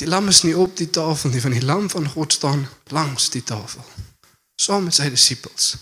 Die 0.00 0.08
lam 0.08 0.28
is 0.28 0.42
nie 0.42 0.56
op 0.56 0.76
die 0.76 0.90
tafel 0.90 1.30
nie, 1.30 1.40
van 1.40 1.56
die 1.56 1.64
lam 1.64 1.90
van 1.90 2.08
God 2.08 2.32
staan 2.32 2.68
langs 2.88 3.28
die 3.30 3.44
tafel 3.44 3.84
saam 4.60 4.84
met 4.84 4.96
sy 4.96 5.08
disippels. 5.12 5.74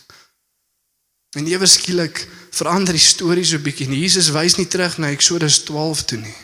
En 1.36 1.46
ewe 1.50 1.66
skielik 1.66 2.20
verander 2.54 2.96
die 2.96 3.02
storie 3.02 3.44
so 3.44 3.60
bietjie. 3.62 3.88
Jesus 3.90 4.30
wys 4.34 4.56
nie 4.58 4.68
terug 4.70 4.96
na 5.02 5.10
Eksodus 5.12 5.60
12 5.66 6.04
toe 6.08 6.18
nie. 6.22 6.36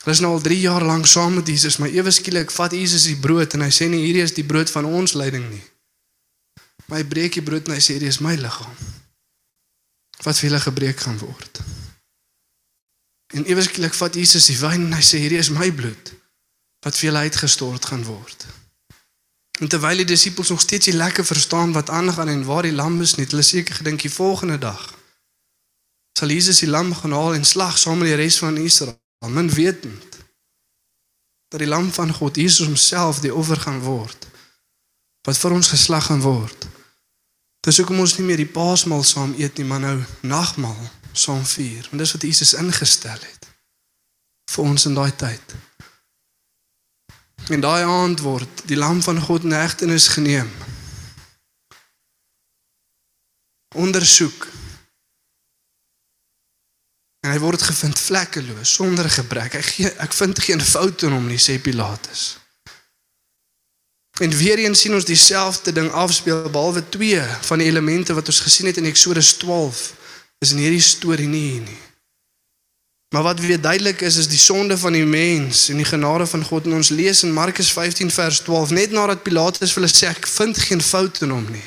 Hulle 0.00 0.14
is 0.16 0.22
nou 0.24 0.32
al 0.32 0.40
3 0.44 0.60
jaar 0.60 0.84
lank 0.84 1.06
saam 1.06 1.34
met 1.36 1.48
Jesus, 1.48 1.76
maar 1.76 1.92
ewe 1.92 2.10
skielik 2.10 2.52
vat 2.54 2.72
Jesus 2.72 3.04
die 3.10 3.18
brood 3.20 3.52
en 3.56 3.64
hy 3.66 3.72
sê 3.74 3.88
nie 3.88 4.00
hierdie 4.04 4.24
is 4.24 4.32
die 4.36 4.46
brood 4.46 4.70
van 4.72 4.88
ons 4.88 5.12
lyding 5.18 5.44
nie. 5.50 5.64
Maar 6.88 7.02
hy 7.02 7.08
breek 7.10 7.36
die 7.36 7.44
brood 7.44 7.68
en 7.68 7.76
hy 7.76 7.82
sê 7.84 7.96
hierdie 7.96 8.12
is 8.12 8.22
my 8.24 8.32
liggaam. 8.40 8.78
Wat 10.24 10.38
vir 10.38 10.48
julle 10.48 10.62
gebreek 10.64 11.04
gaan 11.04 11.18
word. 11.20 11.60
En 13.36 13.44
ewe 13.46 13.62
skielik 13.62 13.94
vat 13.94 14.16
Jesus 14.16 14.48
die 14.50 14.58
wyn 14.60 14.88
en 14.88 14.96
hy 14.96 15.04
sê 15.04 15.20
hierdie 15.22 15.40
is 15.40 15.52
my 15.54 15.68
bloed 15.72 16.14
wat 16.80 16.96
vir 16.96 17.10
julle 17.10 17.26
uitgestort 17.28 17.90
gaan 17.92 18.06
word. 18.08 18.46
En 19.60 19.68
terwyl 19.68 20.00
die 20.00 20.08
disippels 20.08 20.48
nog 20.48 20.62
steeds 20.64 20.88
nie 20.88 20.96
lekker 20.96 21.26
verstaan 21.28 21.76
wat 21.76 21.92
aangaan 21.92 22.32
en 22.32 22.46
waar 22.48 22.64
die 22.64 22.72
lam 22.72 22.96
is 23.04 23.18
nie, 23.18 23.28
hulle 23.28 23.44
seker 23.44 23.82
gedink 23.82 24.00
die 24.00 24.12
volgende 24.12 24.56
dag 24.58 24.88
sal 26.20 26.28
Jesus 26.28 26.60
die 26.60 26.68
lam 26.68 26.92
gaan 26.94 27.14
haal 27.16 27.34
en 27.34 27.46
slag 27.48 27.78
saam 27.80 28.02
met 28.02 28.10
die 28.10 28.18
res 28.20 28.36
van 28.42 28.58
Israel, 28.60 28.98
min 29.28 29.50
wetend 29.52 30.18
dat 31.48 31.60
die 31.60 31.68
lam 31.68 31.92
van 31.92 32.14
God 32.14 32.36
Jesus 32.36 32.66
homself 32.66 33.20
die 33.20 33.34
offer 33.34 33.60
gaan 33.60 33.80
word 33.84 34.28
wat 35.28 35.38
vir 35.38 35.52
ons 35.52 35.68
geslag 35.68 36.06
gaan 36.08 36.22
word. 36.24 36.66
Dis 37.60 37.76
hoekom 37.76 38.00
ons 38.00 38.16
nie 38.16 38.24
meer 38.24 38.40
die 38.40 38.48
Paasmaal 38.48 39.02
saam 39.04 39.34
eet 39.36 39.58
nie, 39.60 39.66
maar 39.68 39.82
nou 39.82 39.98
nagmaal 40.24 40.80
saam 41.12 41.42
vier, 41.44 41.84
want 41.90 42.00
dis 42.00 42.14
wat 42.16 42.24
Jesus 42.24 42.54
ingestel 42.56 43.20
het 43.20 43.48
vir 44.50 44.64
ons 44.64 44.86
in 44.88 44.96
daai 44.96 45.12
tyd. 45.16 45.52
En 47.52 47.62
daai 47.62 47.84
aand 47.84 48.22
word 48.24 48.64
die 48.70 48.78
lam 48.78 49.02
van 49.02 49.20
God 49.20 49.44
in 49.44 49.54
hegtenis 49.54 50.08
geneem. 50.14 50.50
Ondersoek. 53.74 54.48
En 57.20 57.34
hy 57.34 57.38
word 57.42 57.62
gevind 57.62 57.98
vlekkeloos 58.00 58.74
sonder 58.74 59.08
gebrek. 59.12 59.58
Ek 59.60 59.66
gee 59.74 59.90
ek 60.00 60.14
vind 60.16 60.38
geen 60.40 60.62
fout 60.64 61.04
in 61.04 61.12
hom 61.12 61.26
nie, 61.28 61.40
sê 61.40 61.58
Pilatus. 61.60 62.38
En 64.20 64.32
weer 64.36 64.60
eens 64.60 64.80
sien 64.80 64.94
ons 64.94 65.04
dieselfde 65.04 65.72
ding 65.72 65.90
afspeel 65.96 66.48
behalwe 66.52 66.82
twee 66.88 67.20
van 67.48 67.60
die 67.60 67.68
elemente 67.68 68.16
wat 68.16 68.28
ons 68.28 68.40
gesien 68.44 68.68
het 68.68 68.80
in 68.80 68.88
Eksodus 68.88 69.34
12 69.40 69.84
is 70.44 70.52
in 70.52 70.60
hierdie 70.60 70.84
storie 70.84 71.28
nie 71.28 71.46
hier 71.52 71.62
nie. 71.64 71.80
Maar 73.14 73.22
wat 73.22 73.40
weer 73.40 73.60
duidelik 73.60 74.00
is 74.00 74.16
is 74.16 74.28
die 74.28 74.38
sonde 74.38 74.78
van 74.78 74.92
die 74.92 75.04
mens 75.04 75.68
en 75.68 75.80
die 75.80 75.88
genade 75.88 76.26
van 76.26 76.44
God 76.44 76.68
en 76.68 76.76
ons 76.78 76.92
lees 76.94 77.22
in 77.22 77.32
Markus 77.32 77.72
15 77.72 78.10
vers 78.10 78.40
12 78.46 78.70
net 78.76 78.92
nadat 78.94 79.22
Pilatus 79.22 79.72
vir 79.72 79.82
hulle 79.82 79.92
sê 79.92 80.12
ek 80.12 80.28
vind 80.30 80.60
geen 80.68 80.84
fout 80.84 81.20
in 81.24 81.32
hom 81.34 81.48
nie. 81.50 81.66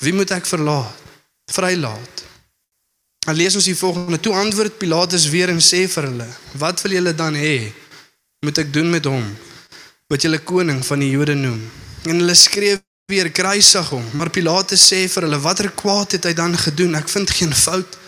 Wie 0.00 0.12
moet 0.16 0.32
ek 0.34 0.48
verlaat? 0.48 1.06
Vrylaat. 1.52 2.24
Dan 3.26 3.36
lees 3.36 3.54
ons 3.54 3.68
die 3.68 3.76
volgende. 3.76 4.20
Toe 4.20 4.34
antwoord 4.34 4.78
Pilatus 4.78 5.28
weer 5.28 5.52
en 5.52 5.60
sê 5.60 5.84
vir 5.88 6.06
hulle: 6.08 6.28
"Wat 6.52 6.80
wil 6.82 6.92
julle 6.92 7.14
dan 7.14 7.34
hê? 7.34 7.72
Moet 8.46 8.58
ek 8.58 8.72
doen 8.72 8.90
met 8.90 9.04
hom 9.04 9.36
wat 10.08 10.22
julle 10.22 10.38
koning 10.38 10.80
van 10.86 10.98
die 10.98 11.10
Jode 11.10 11.34
noem?" 11.34 11.60
En 12.08 12.16
hulle 12.16 12.34
skree 12.34 12.80
weer: 13.12 13.30
"Kruisig 13.30 13.88
hom." 13.88 14.04
Maar 14.12 14.30
Pilatus 14.30 14.92
sê 14.92 15.08
vir 15.08 15.22
hulle: 15.22 15.40
"Watter 15.40 15.70
kwaad 15.70 16.12
het 16.12 16.24
hy 16.24 16.32
dan 16.32 16.56
gedoen? 16.58 16.94
Ek 16.94 17.08
vind 17.08 17.30
geen 17.30 17.54
fout 17.54 17.98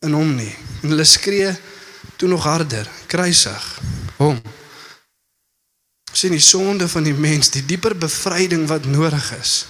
in 0.00 0.12
hom 0.12 0.34
nie." 0.34 0.54
En 0.82 0.88
hulle 0.88 1.04
skree 1.04 1.52
toe 2.16 2.28
nog 2.28 2.42
harder: 2.42 2.88
"Kruisig 3.06 3.80
hom." 4.16 4.42
sien 6.14 6.30
die 6.30 6.40
sonde 6.40 6.88
van 6.88 7.02
die 7.02 7.14
mens, 7.14 7.50
die 7.50 7.64
dieper 7.66 7.96
bevryding 7.98 8.68
wat 8.70 8.84
nodig 8.86 9.32
is. 9.40 9.66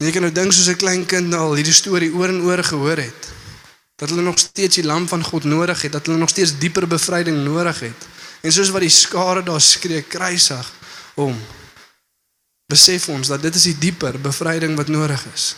En 0.00 0.06
jy 0.08 0.12
kan 0.12 0.22
nou 0.22 0.32
dink 0.32 0.52
soos 0.52 0.68
'n 0.68 0.76
klein 0.76 1.06
kind 1.06 1.34
al 1.34 1.54
hierdie 1.54 1.72
storie 1.72 2.10
oor 2.14 2.28
en 2.28 2.40
oor 2.40 2.64
gehoor 2.64 2.96
het 2.96 3.41
dat 3.96 4.08
hulle 4.08 4.22
nog 4.22 4.38
steeds 4.38 4.80
die 4.80 4.84
lam 4.84 5.08
van 5.08 5.24
God 5.24 5.44
nodig 5.44 5.82
het, 5.82 5.92
dat 5.92 6.06
hulle 6.06 6.18
nog 6.18 6.28
steeds 6.28 6.58
dieper 6.58 6.86
bevryding 6.86 7.44
nodig 7.44 7.80
het. 7.80 8.06
En 8.42 8.52
soos 8.52 8.70
wat 8.74 8.80
die 8.80 8.90
skare 8.90 9.42
daar 9.42 9.60
skree 9.60 10.02
kruisig 10.02 10.72
om 11.14 11.36
besef 12.72 13.08
ons 13.08 13.28
dat 13.28 13.42
dit 13.42 13.54
is 13.54 13.68
die 13.70 13.78
dieper 13.78 14.16
bevryding 14.20 14.76
wat 14.76 14.88
nodig 14.88 15.26
is. 15.34 15.52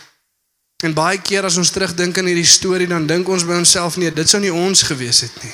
En 0.83 0.93
baie 0.93 1.21
keer 1.21 1.47
as 1.47 1.57
ons 1.57 1.71
terugdink 1.71 2.17
aan 2.19 2.27
hierdie 2.29 2.49
storie 2.49 2.87
dan 2.87 3.07
dink 3.07 3.29
ons 3.31 3.45
by 3.47 3.55
onsself 3.61 3.95
nee, 3.97 4.11
dit 4.11 4.29
sou 4.29 4.41
nie 4.43 4.51
ons 4.53 4.83
gewees 4.89 5.23
het 5.25 5.37
nie. 5.43 5.53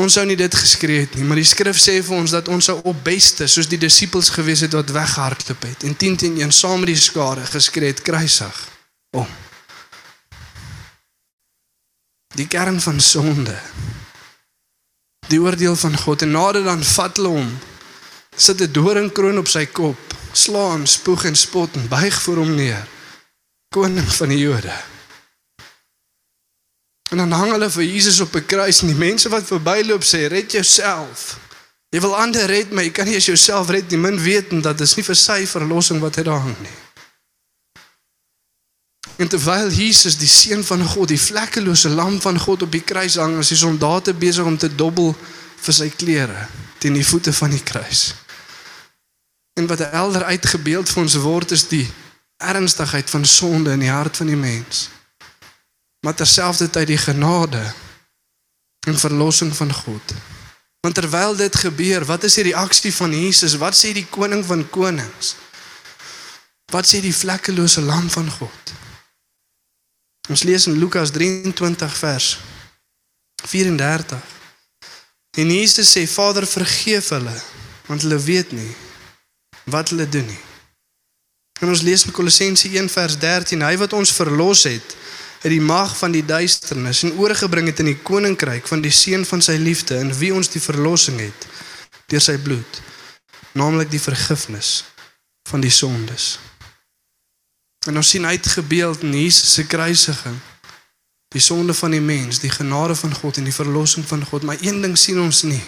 Ons 0.00 0.14
sou 0.16 0.24
nie 0.26 0.38
dit 0.38 0.54
geskree 0.54 1.02
het 1.02 1.16
nie, 1.18 1.26
maar 1.26 1.40
die 1.40 1.48
skrif 1.50 1.78
sê 1.82 1.96
vir 2.06 2.16
ons 2.16 2.30
dat 2.30 2.48
ons 2.48 2.68
sou 2.70 2.76
op 2.86 3.04
beste 3.04 3.48
soos 3.50 3.68
die 3.68 3.78
disippels 3.82 4.30
gewees 4.30 4.62
het 4.64 4.76
wat 4.78 4.92
weggehardloop 4.94 5.66
het 5.66 5.86
en 5.88 5.96
10 5.98 6.18
teen 6.22 6.40
1 6.46 6.54
saam 6.54 6.84
met 6.84 6.92
die 6.92 7.02
skare 7.02 7.46
geskree 7.50 7.90
het 7.92 8.02
kruisig 8.06 8.66
om. 9.18 9.26
Die 12.34 12.46
kern 12.46 12.80
van 12.80 13.00
sonde. 13.00 13.58
Die 15.28 15.40
oordeel 15.40 15.76
van 15.76 15.96
God 15.98 16.22
en 16.22 16.30
nader 16.30 16.64
dan 16.64 16.84
vat 16.84 17.16
hulle 17.18 17.28
hom. 17.28 17.50
Sit 18.36 18.60
'n 18.60 18.72
doringkroon 18.72 19.38
op 19.38 19.48
sy 19.48 19.66
kop, 19.66 19.98
slaan, 20.32 20.86
spoeg 20.86 21.24
en 21.24 21.36
spot 21.36 21.74
en 21.74 21.88
buig 21.88 22.22
voor 22.22 22.36
hom 22.36 22.54
neer. 22.54 22.86
Koning 23.74 24.12
van 24.12 24.28
die 24.28 24.38
Jode. 24.38 24.74
En 27.10 27.16
dan 27.16 27.30
hang 27.30 27.50
hulle 27.50 27.70
vir 27.70 27.84
Jesus 27.84 28.20
op 28.20 28.34
'n 28.34 28.46
kruis 28.46 28.80
en 28.80 28.86
die 28.86 28.96
mense 28.96 29.28
wat 29.28 29.46
verbyloop 29.46 30.02
sê 30.02 30.26
red 30.26 30.52
jouself. 30.52 31.38
Jy 31.90 32.00
wil 32.00 32.16
ander 32.16 32.46
red, 32.46 32.70
maar 32.70 32.84
jy 32.84 32.90
kan 32.90 33.04
nie 33.04 33.14
eens 33.14 33.26
jouself 33.26 33.68
red 33.68 33.90
nie. 33.90 33.98
Min 33.98 34.22
weet 34.22 34.50
dat 34.62 34.78
dit 34.78 34.86
is 34.86 34.94
nie 34.94 35.04
vir 35.04 35.16
sy 35.16 35.46
verlossing 35.46 36.00
wat 36.00 36.14
hy 36.14 36.22
daar 36.22 36.38
hang 36.38 36.58
nie. 36.62 36.76
En 39.20 39.28
terwyl 39.28 39.68
Jesus 39.68 40.16
die 40.16 40.28
seun 40.28 40.64
van 40.64 40.80
God, 40.86 41.10
die 41.12 41.20
vlekkelose 41.20 41.90
lam 41.92 42.16
van 42.20 42.38
God 42.40 42.62
op 42.64 42.72
die 42.72 42.80
kruis 42.80 43.18
hang, 43.20 43.36
is 43.42 43.52
die 43.52 43.58
soldate 43.60 44.14
besig 44.16 44.48
om 44.48 44.56
te 44.56 44.70
dobbel 44.72 45.12
vir 45.60 45.76
sy 45.76 45.90
klere 45.92 46.46
teen 46.80 46.96
die 46.96 47.04
voete 47.04 47.32
van 47.36 47.52
die 47.52 47.60
kruis. 47.60 48.14
En 49.60 49.68
wat 49.68 49.82
elder 49.90 50.24
uitgebeeld 50.24 50.88
vir 50.88 51.02
ons 51.02 51.18
word 51.20 51.52
is 51.52 51.66
die 51.68 51.84
ernstigheid 52.40 53.12
van 53.12 53.28
sonde 53.28 53.76
in 53.76 53.84
die 53.84 53.92
hart 53.92 54.16
van 54.16 54.32
die 54.32 54.40
mens. 54.40 54.88
Maar 56.00 56.16
terselfdertyd 56.16 56.88
die 56.88 57.02
genade 57.04 57.60
en 58.88 58.98
verlossing 58.98 59.52
van 59.56 59.74
God. 59.82 60.16
Want 60.80 60.96
terwyl 60.96 61.36
dit 61.36 61.56
gebeur, 61.60 62.08
wat 62.08 62.24
is 62.24 62.40
die 62.40 62.48
reaksie 62.54 62.94
van 62.94 63.12
Jesus? 63.12 63.60
Wat 63.60 63.76
sê 63.76 63.92
die 63.92 64.08
koning 64.08 64.46
van 64.48 64.64
konings? 64.72 65.34
Wat 66.72 66.88
sê 66.88 67.04
die 67.04 67.12
vlekkelose 67.12 67.84
lam 67.84 68.08
van 68.08 68.32
God? 68.40 68.79
Ons 70.30 70.42
lees 70.46 70.66
in 70.66 70.78
Lukas 70.78 71.10
23 71.10 71.96
vers 71.98 72.38
34. 73.50 74.18
En 75.30 75.50
Jesus 75.50 75.90
sê: 75.90 76.06
"Vader, 76.06 76.46
vergeef 76.46 77.08
hulle, 77.08 77.34
want 77.86 78.02
hulle 78.02 78.18
weet 78.18 78.52
nie 78.52 78.74
wat 79.64 79.88
hulle 79.88 80.08
doen 80.08 80.26
nie." 80.26 80.38
En 81.60 81.68
ons 81.68 81.80
lees 81.82 82.04
in 82.04 82.12
Kolossense 82.12 82.68
1 82.68 82.88
vers 82.88 83.18
13: 83.18 83.62
"Hy 83.62 83.76
wat 83.76 83.92
ons 83.92 84.12
verlos 84.12 84.62
het 84.62 84.96
uit 85.42 85.52
die 85.52 85.60
mag 85.60 85.96
van 85.96 86.10
die 86.10 86.24
duisternis 86.24 87.02
en 87.02 87.18
oorgebring 87.18 87.66
het 87.66 87.78
in 87.78 87.90
die 87.90 88.02
koninkryk 88.02 88.66
van 88.66 88.80
die 88.80 88.90
seun 88.90 89.26
van 89.26 89.42
sy 89.42 89.56
liefde, 89.58 89.96
in 89.96 90.14
wie 90.14 90.34
ons 90.34 90.48
die 90.48 90.62
verlossing 90.62 91.18
het 91.20 91.46
deur 92.06 92.20
sy 92.20 92.38
bloed, 92.38 92.82
naamlik 93.52 93.90
die 93.90 94.02
vergifnis 94.02 94.84
van 95.48 95.60
die 95.60 95.74
sondes." 95.74 96.38
En 97.86 97.96
ons 97.96 98.08
sien 98.08 98.26
uitgebeeld 98.26 99.02
in 99.02 99.22
Jesus 99.22 99.52
se 99.54 99.66
kruisiging 99.66 100.38
die 101.30 101.40
sonde 101.40 101.74
van 101.74 101.90
die 101.94 102.00
mens, 102.00 102.40
die 102.42 102.50
genade 102.50 102.94
van 102.94 103.14
God 103.14 103.36
en 103.36 103.46
die 103.46 103.54
verlossing 103.54 104.06
van 104.06 104.24
God, 104.26 104.42
maar 104.42 104.58
een 104.60 104.80
ding 104.82 104.98
sien 104.98 105.20
ons 105.20 105.42
nie. 105.42 105.62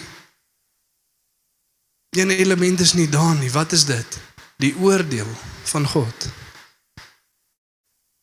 Een 2.09 2.29
element 2.29 2.79
is 2.79 2.93
nie 2.93 3.09
daar 3.09 3.35
nie. 3.35 3.51
Wat 3.51 3.71
is 3.71 3.85
dit? 3.85 4.17
Die 4.59 4.75
oordeel 4.75 5.29
van 5.63 5.87
God. 5.87 6.27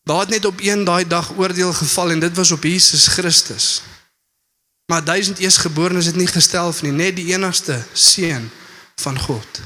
Daar 0.04 0.20
het 0.20 0.28
net 0.28 0.44
op 0.44 0.60
een 0.60 0.84
daai 0.84 1.06
dag 1.06 1.32
oordeel 1.36 1.72
geval 1.72 2.10
en 2.10 2.20
dit 2.20 2.36
was 2.36 2.50
op 2.50 2.62
Jesus 2.62 3.06
Christus. 3.06 3.82
Maar 4.92 5.04
duisend 5.04 5.38
eersgeborenes 5.38 6.06
het 6.06 6.16
nie 6.16 6.26
gestel 6.26 6.74
nie, 6.82 6.92
net 6.92 7.16
die 7.16 7.32
enigste 7.32 7.82
seun 7.92 8.50
van 9.00 9.18
God. 9.18 9.60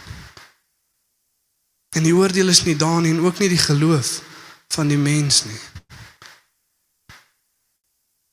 En 1.94 2.02
die 2.02 2.14
oordeel 2.14 2.48
is 2.50 2.64
nie 2.66 2.76
daar 2.76 3.00
nie 3.00 3.12
en 3.14 3.22
ook 3.22 3.38
nie 3.38 3.48
die 3.48 3.60
geloof 3.60 4.20
van 4.74 4.90
die 4.90 4.98
mens 4.98 5.44
nie. 5.44 5.60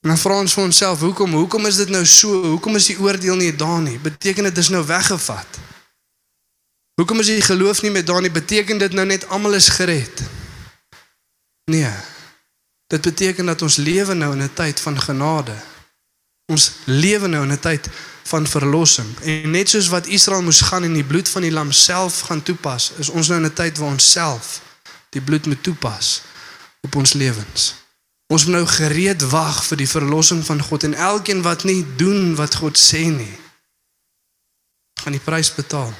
En 0.02 0.10
dan 0.10 0.18
vra 0.18 0.38
ons 0.42 0.54
vir 0.56 0.64
onsself, 0.64 1.00
hoekom? 1.00 1.34
Hoekom 1.38 1.66
is 1.66 1.78
dit 1.78 1.90
nou 1.94 2.02
so? 2.06 2.42
Hoekom 2.42 2.76
is 2.76 2.88
die 2.90 2.98
oordeel 2.98 3.38
nie 3.38 3.52
daar 3.56 3.80
nie? 3.80 3.98
Beteken 4.02 4.50
dit 4.50 4.54
dis 4.54 4.70
nou 4.74 4.82
weggevat? 4.86 5.60
Hoekom 6.98 7.22
is 7.22 7.30
die 7.30 7.42
geloof 7.42 7.82
nie 7.82 7.90
met 7.94 8.06
daar 8.06 8.20
nie? 8.20 8.30
Beteken 8.30 8.82
dit 8.82 8.92
nou 8.98 9.06
net 9.06 9.28
almal 9.30 9.54
is 9.54 9.68
gered? 9.68 10.24
Nee. 11.70 11.92
Dit 12.90 13.00
beteken 13.00 13.46
dat 13.46 13.62
ons 13.62 13.76
lewe 13.76 14.14
nou 14.14 14.32
in 14.34 14.42
'n 14.42 14.54
tyd 14.54 14.80
van 14.80 15.00
genade. 15.00 15.54
Ons 16.52 16.70
lewe 16.84 17.30
nou 17.32 17.42
in 17.46 17.52
'n 17.52 17.60
tyd 17.60 17.88
van 18.28 18.46
verlossing. 18.46 19.08
En 19.20 19.50
net 19.50 19.68
soos 19.68 19.88
wat 19.88 20.06
Israel 20.06 20.42
moes 20.42 20.60
gaan 20.60 20.84
en 20.84 20.92
die 20.92 21.04
bloed 21.04 21.28
van 21.28 21.42
die 21.42 21.52
lam 21.52 21.72
self 21.72 22.20
gaan 22.28 22.42
toepas, 22.42 22.92
is 22.98 23.08
ons 23.08 23.28
nou 23.28 23.40
in 23.40 23.46
'n 23.46 23.52
tyd 23.52 23.78
waar 23.78 23.92
ons 23.96 24.10
self 24.10 24.60
die 25.10 25.20
bloed 25.20 25.46
moet 25.46 25.62
toepas 25.62 26.22
op 26.80 26.94
ons 26.96 27.12
lewens. 27.12 27.74
Ons 28.32 28.44
moet 28.44 28.54
nou 28.54 28.66
gereed 28.66 29.22
wag 29.28 29.64
vir 29.64 29.76
die 29.76 29.88
verlossing 29.88 30.44
van 30.44 30.62
God 30.62 30.82
en 30.82 30.94
elkeen 30.94 31.42
wat 31.42 31.64
nie 31.64 31.84
doen 31.96 32.34
wat 32.34 32.54
God 32.54 32.78
sê 32.78 33.04
nie, 33.12 33.36
gaan 35.02 35.12
die 35.12 35.20
prys 35.20 35.50
betaal. 35.54 35.92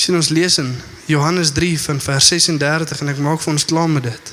Sien 0.00 0.16
ons 0.16 0.28
lees 0.28 0.56
in 0.58 0.70
Johannes 1.06 1.52
3 1.52 1.80
van 1.80 2.00
vers 2.00 2.28
36 2.32 3.00
en 3.00 3.12
ek 3.12 3.20
maak 3.20 3.42
vir 3.44 3.52
ons 3.52 3.68
klaar 3.68 3.90
met 3.92 4.02
dit. 4.08 4.32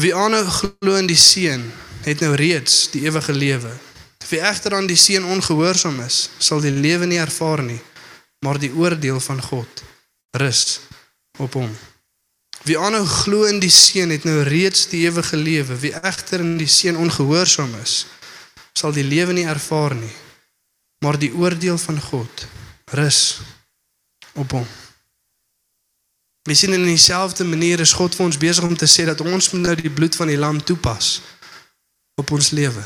Wie 0.00 0.14
aanhou 0.14 0.44
glo 0.44 0.94
in 1.00 1.10
die 1.10 1.18
seun 1.18 1.72
het 2.06 2.22
nou 2.22 2.34
reeds 2.38 2.86
die 2.94 3.02
ewige 3.08 3.34
lewe. 3.34 3.72
Wie 4.28 4.40
egter 4.42 4.74
aan 4.74 4.86
die 4.86 4.98
seun 4.98 5.24
ongehoorsaam 5.24 6.00
is, 6.06 6.28
sal 6.38 6.62
die 6.62 6.74
lewe 6.74 7.06
nie 7.06 7.18
ervaar 7.18 7.62
nie, 7.62 7.80
maar 8.46 8.58
die 8.62 8.72
oordeel 8.74 9.20
van 9.20 9.42
God 9.42 9.82
rus 10.38 10.80
op 11.38 11.58
hom. 11.58 11.70
Wie 12.66 12.78
aanhou 12.78 13.04
glo 13.06 13.46
in 13.50 13.60
die 13.62 13.70
seun 13.70 14.10
het 14.14 14.26
nou 14.26 14.40
reeds 14.46 14.88
die 14.90 15.04
ewige 15.06 15.36
lewe. 15.36 15.76
Wie 15.82 15.94
egter 15.94 16.42
in 16.42 16.56
die 16.58 16.70
seun 16.70 16.98
ongehoorsaam 16.98 17.74
is, 17.82 18.06
sal 18.74 18.94
die 18.94 19.06
lewe 19.06 19.34
nie 19.36 19.46
ervaar 19.46 19.94
nie, 19.94 20.14
maar 21.04 21.18
die 21.18 21.32
oordeel 21.34 21.78
van 21.78 22.00
God 22.02 22.46
rus 22.94 23.38
op 24.34 24.50
hom. 24.58 24.66
We 26.46 26.54
sien 26.54 26.72
in 26.72 26.84
dieselfde 26.86 27.44
manier 27.44 27.80
is 27.82 27.94
God 27.98 28.14
vir 28.14 28.26
ons 28.26 28.38
besig 28.38 28.66
om 28.66 28.76
te 28.78 28.86
sê 28.86 29.06
dat 29.06 29.20
ons 29.20 29.50
moet 29.52 29.62
nou 29.62 29.74
die 29.80 29.90
bloed 29.90 30.14
van 30.14 30.30
die 30.30 30.38
lam 30.38 30.60
toepas 30.62 31.16
op 32.20 32.30
ons 32.30 32.50
lewe. 32.50 32.84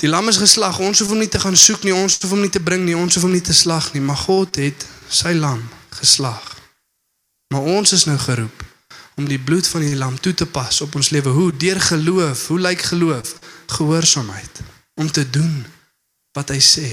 Die 0.00 0.08
lam 0.08 0.28
is 0.28 0.40
geslag, 0.40 0.78
ons 0.82 0.98
hoef 1.02 1.12
hom 1.12 1.20
nie 1.22 1.30
te 1.30 1.40
gaan 1.40 1.56
soek 1.56 1.84
nie, 1.86 1.94
ons 1.94 2.16
hoef 2.20 2.32
hom 2.32 2.42
nie 2.42 2.52
te 2.52 2.62
bring 2.62 2.84
nie, 2.86 2.96
ons 2.96 3.14
hoef 3.14 3.26
hom 3.26 3.34
nie 3.34 3.44
te 3.44 3.54
slag 3.54 3.92
nie, 3.94 4.02
maar 4.02 4.18
God 4.24 4.58
het 4.60 4.86
sy 5.12 5.34
lam 5.36 5.62
geslag. 5.98 6.52
Maar 7.52 7.68
ons 7.76 7.92
is 7.92 8.06
nou 8.08 8.16
geroep 8.18 8.64
om 9.20 9.28
die 9.28 9.38
bloed 9.38 9.66
van 9.68 9.84
die 9.84 9.96
lam 9.96 10.16
toe 10.20 10.32
te 10.34 10.46
pas 10.48 10.80
op 10.80 10.94
ons 10.96 11.10
lewe. 11.12 11.28
Hoe? 11.28 11.50
Deur 11.56 11.80
geloof. 11.80 12.46
Hoe 12.48 12.60
lyk 12.60 12.82
geloof? 12.82 13.34
Gehoorsaamheid 13.66 14.62
om 14.94 15.10
te 15.10 15.30
doen 15.30 15.64
wat 16.32 16.48
hy 16.48 16.60
sê. 16.64 16.88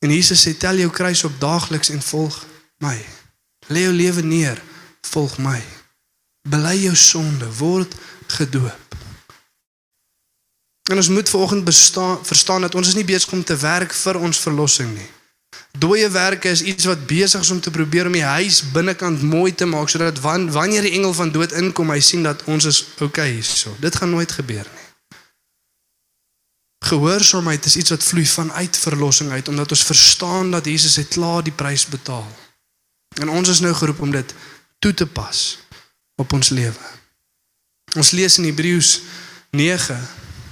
En 0.00 0.12
Jesus 0.12 0.40
sê 0.46 0.54
tel 0.56 0.80
jou 0.80 0.90
kruis 0.90 1.24
op 1.24 1.36
daagliks 1.40 1.92
en 1.92 2.02
volg 2.02 2.40
my. 2.84 2.96
Lê 3.68 3.84
jou 3.84 3.92
lewe 3.92 4.22
neer, 4.22 4.60
volg 5.12 5.36
my. 5.42 5.60
Bely 6.48 6.76
jou 6.86 6.96
sonde, 6.96 7.48
word 7.58 7.92
gedoop. 8.38 8.85
En 10.90 10.96
ons 10.96 11.08
moet 11.08 11.28
vanoggend 11.28 11.86
verstaan 12.22 12.60
dat 12.60 12.74
ons 12.74 12.88
is 12.88 12.94
nie 12.94 13.04
besig 13.04 13.32
om 13.32 13.44
te 13.44 13.56
werk 13.56 13.92
vir 13.92 14.18
ons 14.18 14.38
verlossing 14.38 14.92
nie. 14.94 15.10
Dooie 15.78 16.08
werke 16.10 16.48
is 16.48 16.62
iets 16.62 16.84
wat 16.84 17.06
besig 17.06 17.40
is 17.40 17.50
om 17.50 17.60
te 17.60 17.70
probeer 17.70 18.06
om 18.06 18.14
die 18.16 18.24
huis 18.24 18.62
binnekant 18.72 19.22
mooi 19.22 19.54
te 19.54 19.66
maak 19.66 19.90
sodat 19.92 20.20
wan, 20.24 20.48
wanneer 20.52 20.86
die 20.86 20.94
engel 20.96 21.12
van 21.12 21.32
dood 21.34 21.52
inkom, 21.52 21.90
hy 21.92 22.00
sien 22.00 22.22
dat 22.24 22.44
ons 22.48 22.64
is 22.64 22.84
okay 23.04 23.32
hierso. 23.34 23.74
Dit 23.80 23.96
gaan 23.96 24.14
nooit 24.14 24.32
gebeur 24.32 24.64
nie. 24.64 24.84
Gehoorsaamheid 26.86 27.64
is 27.66 27.76
iets 27.76 27.90
wat 27.90 28.04
vloei 28.04 28.26
vanuit 28.26 28.76
verlossing 28.76 29.30
uit 29.30 29.48
omdat 29.48 29.70
ons 29.74 29.84
verstaan 29.84 30.50
dat 30.50 30.66
Jesus 30.70 30.96
het 30.96 31.08
klaar 31.08 31.42
die 31.42 31.52
prys 31.52 31.86
betaal. 31.86 32.28
En 33.20 33.28
ons 33.28 33.48
is 33.48 33.60
nou 33.60 33.74
geroep 33.74 34.00
om 34.00 34.10
dit 34.14 34.34
toe 34.78 34.94
te 34.94 35.06
pas 35.06 35.58
op 36.16 36.32
ons 36.32 36.48
lewe. 36.48 36.92
Ons 37.96 38.10
lees 38.10 38.38
in 38.38 38.44
Hebreërs 38.44 39.00
9 39.50 39.98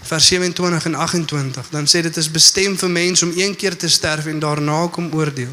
vers 0.05 0.27
27 0.27 0.85
en 0.85 0.95
28, 0.95 1.69
dan 1.71 1.87
sê 1.87 2.03
dit 2.03 2.17
is 2.17 2.31
bestem 2.31 2.77
vir 2.79 2.91
mense 2.91 3.25
om 3.25 3.33
een 3.37 3.57
keer 3.57 3.77
te 3.77 3.89
sterf 3.89 4.27
en 4.27 4.39
daarna 4.39 4.87
kom 4.93 5.11
oordeel. 5.13 5.53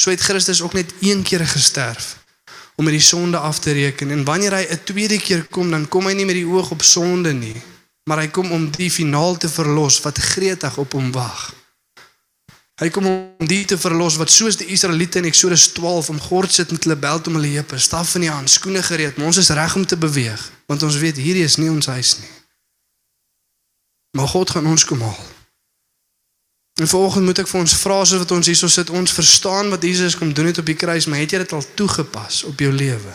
So 0.00 0.10
het 0.10 0.20
Christus 0.20 0.62
ook 0.62 0.72
net 0.72 0.92
een 1.00 1.22
keer 1.22 1.46
gesterf 1.46 2.16
om 2.76 2.84
met 2.84 2.96
die 2.96 3.02
sonde 3.02 3.38
af 3.38 3.58
te 3.58 3.72
reken 3.72 4.10
en 4.10 4.24
wanneer 4.24 4.52
hy 4.52 4.66
'n 4.70 4.84
tweede 4.84 5.18
keer 5.18 5.44
kom, 5.50 5.70
dan 5.70 5.88
kom 5.88 6.06
hy 6.06 6.12
nie 6.12 6.24
met 6.24 6.34
die 6.34 6.46
oog 6.46 6.70
op 6.70 6.82
sonde 6.82 7.32
nie, 7.32 7.62
maar 8.04 8.18
hy 8.18 8.28
kom 8.28 8.50
om 8.50 8.70
die 8.70 8.90
finaal 8.90 9.36
te 9.36 9.48
verlos 9.48 10.00
wat 10.00 10.18
gretig 10.18 10.76
op 10.78 10.92
hom 10.92 11.12
wag. 11.12 11.54
Hy 12.74 12.88
kom 12.90 13.06
om 13.06 13.46
die 13.46 13.64
te 13.64 13.78
verlos 13.78 14.16
wat 14.16 14.30
soos 14.30 14.56
die 14.56 14.66
Israeliete 14.66 15.18
in 15.18 15.24
Eksodus 15.24 15.68
12 15.72 16.08
om 16.08 16.20
gord 16.20 16.52
sit 16.52 16.70
met 16.70 16.82
hulle 16.84 16.96
beld 16.96 17.26
om 17.26 17.34
hulle 17.34 17.52
heupe, 17.54 17.78
staf 17.78 18.14
in 18.14 18.26
die 18.26 18.30
hand, 18.30 18.50
skoene 18.50 18.82
gereed, 18.82 19.16
maar 19.16 19.26
ons 19.26 19.36
is 19.36 19.48
reg 19.54 19.76
om 19.76 19.86
te 19.86 19.96
beweeg, 19.96 20.50
want 20.66 20.82
ons 20.82 20.96
weet 20.96 21.16
hierdie 21.16 21.44
is 21.44 21.56
nie 21.56 21.70
ons 21.70 21.86
huis 21.86 22.18
nie. 22.18 22.43
Maar 24.14 24.28
God 24.30 24.50
gaan 24.50 24.66
ons 24.66 24.84
kom 24.84 25.00
haal. 25.00 25.24
En 26.80 26.88
vanoggend 26.88 27.24
moet 27.24 27.38
ek 27.38 27.50
vir 27.50 27.60
ons 27.60 27.76
vra 27.82 28.00
soos 28.02 28.22
wat 28.22 28.32
ons 28.34 28.50
hierso 28.50 28.70
sit, 28.70 28.90
ons 28.90 29.14
verstaan 29.14 29.70
wat 29.70 29.82
Jesus 29.86 30.16
kom 30.18 30.32
doen 30.34 30.50
het 30.50 30.58
op 30.58 30.66
die 30.66 30.78
kruis, 30.78 31.06
maar 31.06 31.22
het 31.22 31.34
jy 31.34 31.38
dit 31.42 31.54
al 31.54 31.62
toegepas 31.78 32.42
op 32.50 32.58
jou 32.58 32.72
lewe? 32.74 33.14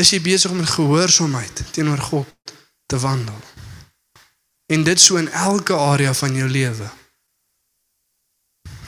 Is 0.00 0.12
jy 0.14 0.20
besig 0.24 0.52
om 0.52 0.62
in 0.62 0.68
gehoorsaamheid 0.68 1.62
teenoor 1.76 2.00
God 2.08 2.54
te 2.88 2.98
wandel? 3.00 3.36
En 4.72 4.84
dit 4.84 5.00
so 5.00 5.20
in 5.20 5.28
elke 5.28 5.76
area 5.76 6.14
van 6.14 6.34
jou 6.34 6.48
lewe. 6.48 6.88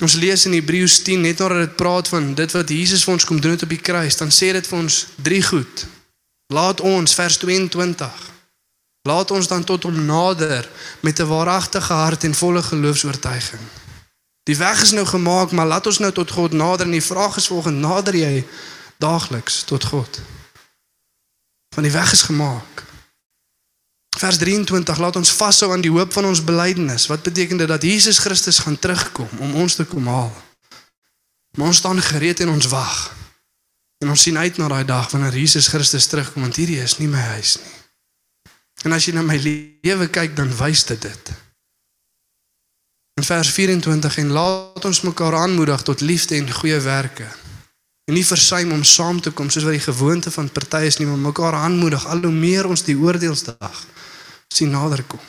Ons 0.03 0.17
lees 0.19 0.47
in 0.49 0.57
Hebreërs 0.57 1.03
10 1.05 1.21
net 1.21 1.41
nadat 1.45 1.67
dit 1.67 1.77
praat 1.77 2.09
van 2.09 2.33
dit 2.35 2.57
wat 2.57 2.71
Jesus 2.73 3.05
vir 3.05 3.15
ons 3.15 3.29
kom 3.29 3.41
doen 3.41 3.57
het 3.57 3.65
op 3.69 3.73
die 3.73 3.81
kruis, 3.81 4.17
dan 4.17 4.33
sê 4.33 4.53
dit 4.57 4.67
vir 4.67 4.79
ons 4.79 5.07
drie 5.17 5.43
goed. 5.45 5.87
Laat 6.53 6.81
ons 6.81 7.15
vers 7.15 7.37
22 7.45 8.32
Laat 9.03 9.31
ons 9.31 9.49
dan 9.49 9.65
tot 9.65 9.83
hom 9.83 10.05
nader 10.05 10.69
met 11.01 11.19
'n 11.19 11.27
waaragtige 11.27 11.93
hart 11.93 12.25
en 12.25 12.35
volle 12.35 12.62
geloofs-oortuiging. 12.62 13.62
Die 14.43 14.57
weg 14.57 14.83
is 14.83 14.91
nou 14.91 15.07
gemaak, 15.07 15.51
maar 15.51 15.67
laat 15.67 15.87
ons 15.87 15.99
nou 15.99 16.12
tot 16.12 16.31
God 16.31 16.53
nader 16.53 16.87
en 16.87 16.93
die 16.93 17.05
vraag 17.05 17.37
is 17.37 17.47
volgens 17.47 17.77
nader 17.79 18.17
jy 18.17 18.47
daagliks 18.97 19.62
tot 19.62 19.85
God. 19.85 20.21
Van 21.75 21.83
die 21.83 21.93
weg 21.93 22.12
is 22.12 22.23
gemaak. 22.23 22.85
Vers 24.19 24.37
23 24.38 24.99
laat 24.99 25.17
ons 25.17 25.33
vashou 25.33 25.73
aan 25.73 25.81
die 25.81 25.91
hoop 25.91 26.12
van 26.12 26.25
ons 26.25 26.45
belydenis. 26.45 27.07
Wat 27.07 27.23
beteken 27.23 27.57
dit 27.57 27.69
dat 27.69 27.83
Jesus 27.83 28.19
Christus 28.19 28.59
gaan 28.59 28.79
terugkom 28.79 29.29
om 29.38 29.55
ons 29.55 29.75
te 29.75 29.85
kom 29.85 30.07
haal? 30.07 30.33
Maar 31.57 31.67
ons 31.67 31.77
staan 31.77 32.03
gereed 32.03 32.41
en 32.41 32.49
ons 32.49 32.67
wag. 32.67 33.15
En 33.99 34.09
ons 34.09 34.23
sien 34.23 34.38
uit 34.38 34.57
na 34.57 34.69
daai 34.69 34.85
dag 34.85 35.11
wanneer 35.11 35.38
Jesus 35.38 35.67
Christus 35.67 36.07
terugkom 36.07 36.43
want 36.43 36.57
hierdie 36.57 36.83
is 36.83 36.99
nie 36.99 37.09
my 37.09 37.21
huis 37.35 37.59
nie. 37.62 37.82
En 38.83 38.92
as 38.92 39.07
jy 39.07 39.14
na 39.14 39.23
my 39.23 39.38
lewe 39.38 40.09
kyk, 40.11 40.35
dan 40.37 40.51
wys 40.59 40.85
dit 40.88 41.03
dit. 41.03 41.33
In 43.21 43.27
vers 43.27 43.51
24 43.55 44.16
en 44.18 44.33
laat 44.35 44.85
ons 44.85 45.01
mekaar 45.07 45.37
aanmoedig 45.45 45.83
tot 45.83 46.01
liefde 46.01 46.35
en 46.37 46.51
goeie 46.51 46.81
werke. 46.81 47.29
En 48.11 48.14
nie 48.14 48.27
versuim 48.27 48.73
om 48.73 48.83
saam 48.85 49.21
te 49.21 49.31
kom 49.31 49.51
soos 49.51 49.66
wat 49.68 49.77
die 49.77 49.85
gewoonte 49.85 50.31
van 50.35 50.51
partye 50.51 50.88
is 50.90 50.99
nie, 50.99 51.07
maar 51.07 51.21
mekaar 51.21 51.55
aanmoedig 51.55 52.07
al 52.07 52.25
hoe 52.25 52.35
meer 52.35 52.66
ons 52.66 52.83
die 52.83 52.97
oordeelsdag 52.99 53.85
sien 54.49 54.73
naderkom. 54.75 55.21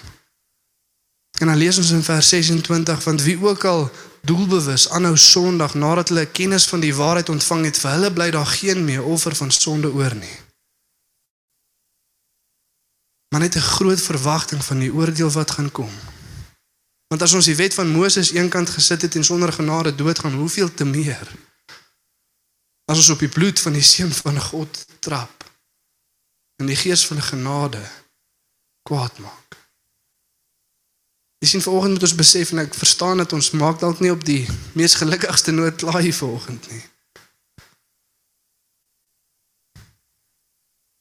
En 1.39 1.47
dan 1.47 1.57
lees 1.57 1.77
ons 1.77 1.91
in 1.91 2.03
vers 2.03 2.29
26 2.29 3.03
want 3.03 3.21
wie 3.21 3.37
ook 3.41 3.65
al 3.65 3.85
doelbewus 4.25 4.87
aanhou 4.89 5.17
Sondag 5.17 5.73
nadat 5.73 6.09
hulle 6.09 6.25
kennis 6.25 6.65
van 6.71 6.79
die 6.79 6.95
waarheid 6.95 7.29
ontvang 7.29 7.65
het, 7.65 7.77
vir 7.77 7.91
hulle 7.91 8.11
bly 8.13 8.31
daar 8.31 8.49
geen 8.49 8.85
meer 8.85 9.03
offer 9.03 9.35
van 9.35 9.51
sonde 9.51 9.91
oor 9.93 10.15
nie 10.15 10.42
maar 13.33 13.41
net 13.41 13.55
'n 13.55 13.69
groot 13.75 14.01
verwagting 14.01 14.63
van 14.63 14.79
die 14.79 14.93
oordeel 14.93 15.31
wat 15.31 15.51
gaan 15.51 15.71
kom. 15.71 15.89
Want 17.07 17.21
as 17.21 17.33
ons 17.33 17.45
die 17.45 17.55
wet 17.55 17.73
van 17.73 17.87
Moses 17.87 18.31
eenkant 18.31 18.69
gesit 18.69 19.01
het 19.01 19.15
en 19.15 19.23
sonder 19.23 19.53
genade 19.53 19.95
doodgaan, 19.95 20.33
hoeveel 20.33 20.73
te 20.73 20.85
meer 20.85 21.27
as 22.85 22.97
ons 22.97 23.09
op 23.09 23.19
die 23.19 23.29
bloed 23.29 23.59
van 23.59 23.73
die 23.73 23.81
seun 23.81 24.11
van 24.11 24.41
God 24.41 24.85
trap 24.99 25.43
en 26.61 26.65
die 26.65 26.75
gees 26.75 27.05
van 27.05 27.21
genade 27.21 27.81
kwaad 28.81 29.17
maak. 29.17 29.57
Jy 31.39 31.47
sien 31.47 31.61
vanoggend 31.61 31.93
moet 31.93 32.03
ons 32.03 32.15
besef 32.15 32.51
en 32.51 32.59
ek 32.59 32.73
verstaan 32.73 33.17
dat 33.17 33.33
ons 33.33 33.51
maak 33.51 33.79
dalk 33.79 33.99
nie 33.99 34.11
op 34.11 34.23
die 34.23 34.47
mees 34.73 34.93
gelukkigste 34.95 35.51
noot 35.51 35.75
klaar 35.75 36.01
hier 36.01 36.15
vanoggend 36.15 36.69
nie. 36.71 36.92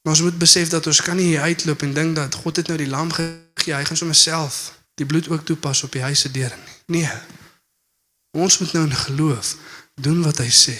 Maar 0.02 0.12
ons 0.12 0.22
moet 0.22 0.38
besef 0.38 0.68
dat 0.68 0.86
ons 0.86 1.00
kan 1.00 1.16
nie 1.16 1.38
uitloop 1.38 1.82
en 1.82 1.92
dink 1.94 2.16
dat 2.16 2.34
God 2.34 2.56
het 2.56 2.66
nou 2.66 2.78
die 2.78 2.90
lam 2.90 3.12
gegee, 3.12 3.74
hy 3.74 3.84
gaan 3.86 3.96
sommer 3.96 4.18
self 4.18 4.80
die 4.98 5.06
bloed 5.06 5.28
ook 5.28 5.44
toepas 5.46 5.82
op 5.86 5.92
die 5.94 6.02
huise 6.02 6.30
deur 6.30 6.52
nie. 6.58 7.02
Nee. 7.02 7.12
Ons 8.36 8.58
moet 8.58 8.72
nou 8.72 8.84
in 8.86 8.96
geloof 8.96 9.54
doen 9.94 10.22
wat 10.26 10.42
hy 10.42 10.48
sê. 10.50 10.74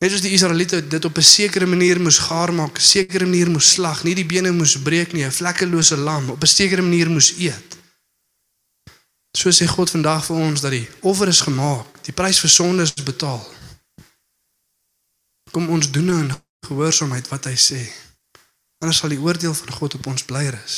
Net 0.00 0.12
soos 0.12 0.24
die 0.24 0.32
Israeliete 0.36 0.80
dit 0.86 1.04
op 1.04 1.16
'n 1.16 1.22
sekere 1.22 1.66
manier 1.66 2.00
moes 2.00 2.18
gaar 2.18 2.52
maak, 2.52 2.78
'n 2.78 2.80
sekere 2.80 3.24
manier 3.24 3.50
moes 3.50 3.72
slag, 3.72 4.04
nie 4.04 4.14
die 4.14 4.26
bene 4.26 4.50
moes 4.52 4.76
breek 4.82 5.12
nie, 5.12 5.24
'n 5.24 5.32
vlekkelose 5.32 5.96
lam 5.96 6.30
op 6.30 6.42
'n 6.42 6.46
sekere 6.46 6.82
manier 6.82 7.10
moes 7.10 7.32
eet. 7.38 7.76
So 9.36 9.50
sê 9.50 9.66
God 9.66 9.90
vandag 9.90 10.24
vir 10.24 10.36
ons 10.36 10.60
dat 10.60 10.70
die 10.70 10.88
offer 11.00 11.28
is 11.28 11.40
gemaak, 11.40 11.86
die 12.02 12.12
prys 12.12 12.38
vir 12.40 12.50
sonde 12.50 12.82
is 12.82 12.92
betaal. 12.92 13.54
Kom 15.50 15.68
ons 15.68 15.90
doen 15.90 16.04
nou 16.04 16.20
in 16.20 16.32
gehoorsaamheid 16.66 17.28
wat 17.28 17.44
hy 17.44 17.56
sê 17.56 18.09
anders 18.80 18.98
sal 18.98 19.12
die 19.12 19.20
oordeel 19.20 19.54
van 19.54 19.72
God 19.76 19.94
op 19.94 20.06
ons 20.06 20.24
bly 20.24 20.46
rus. 20.48 20.76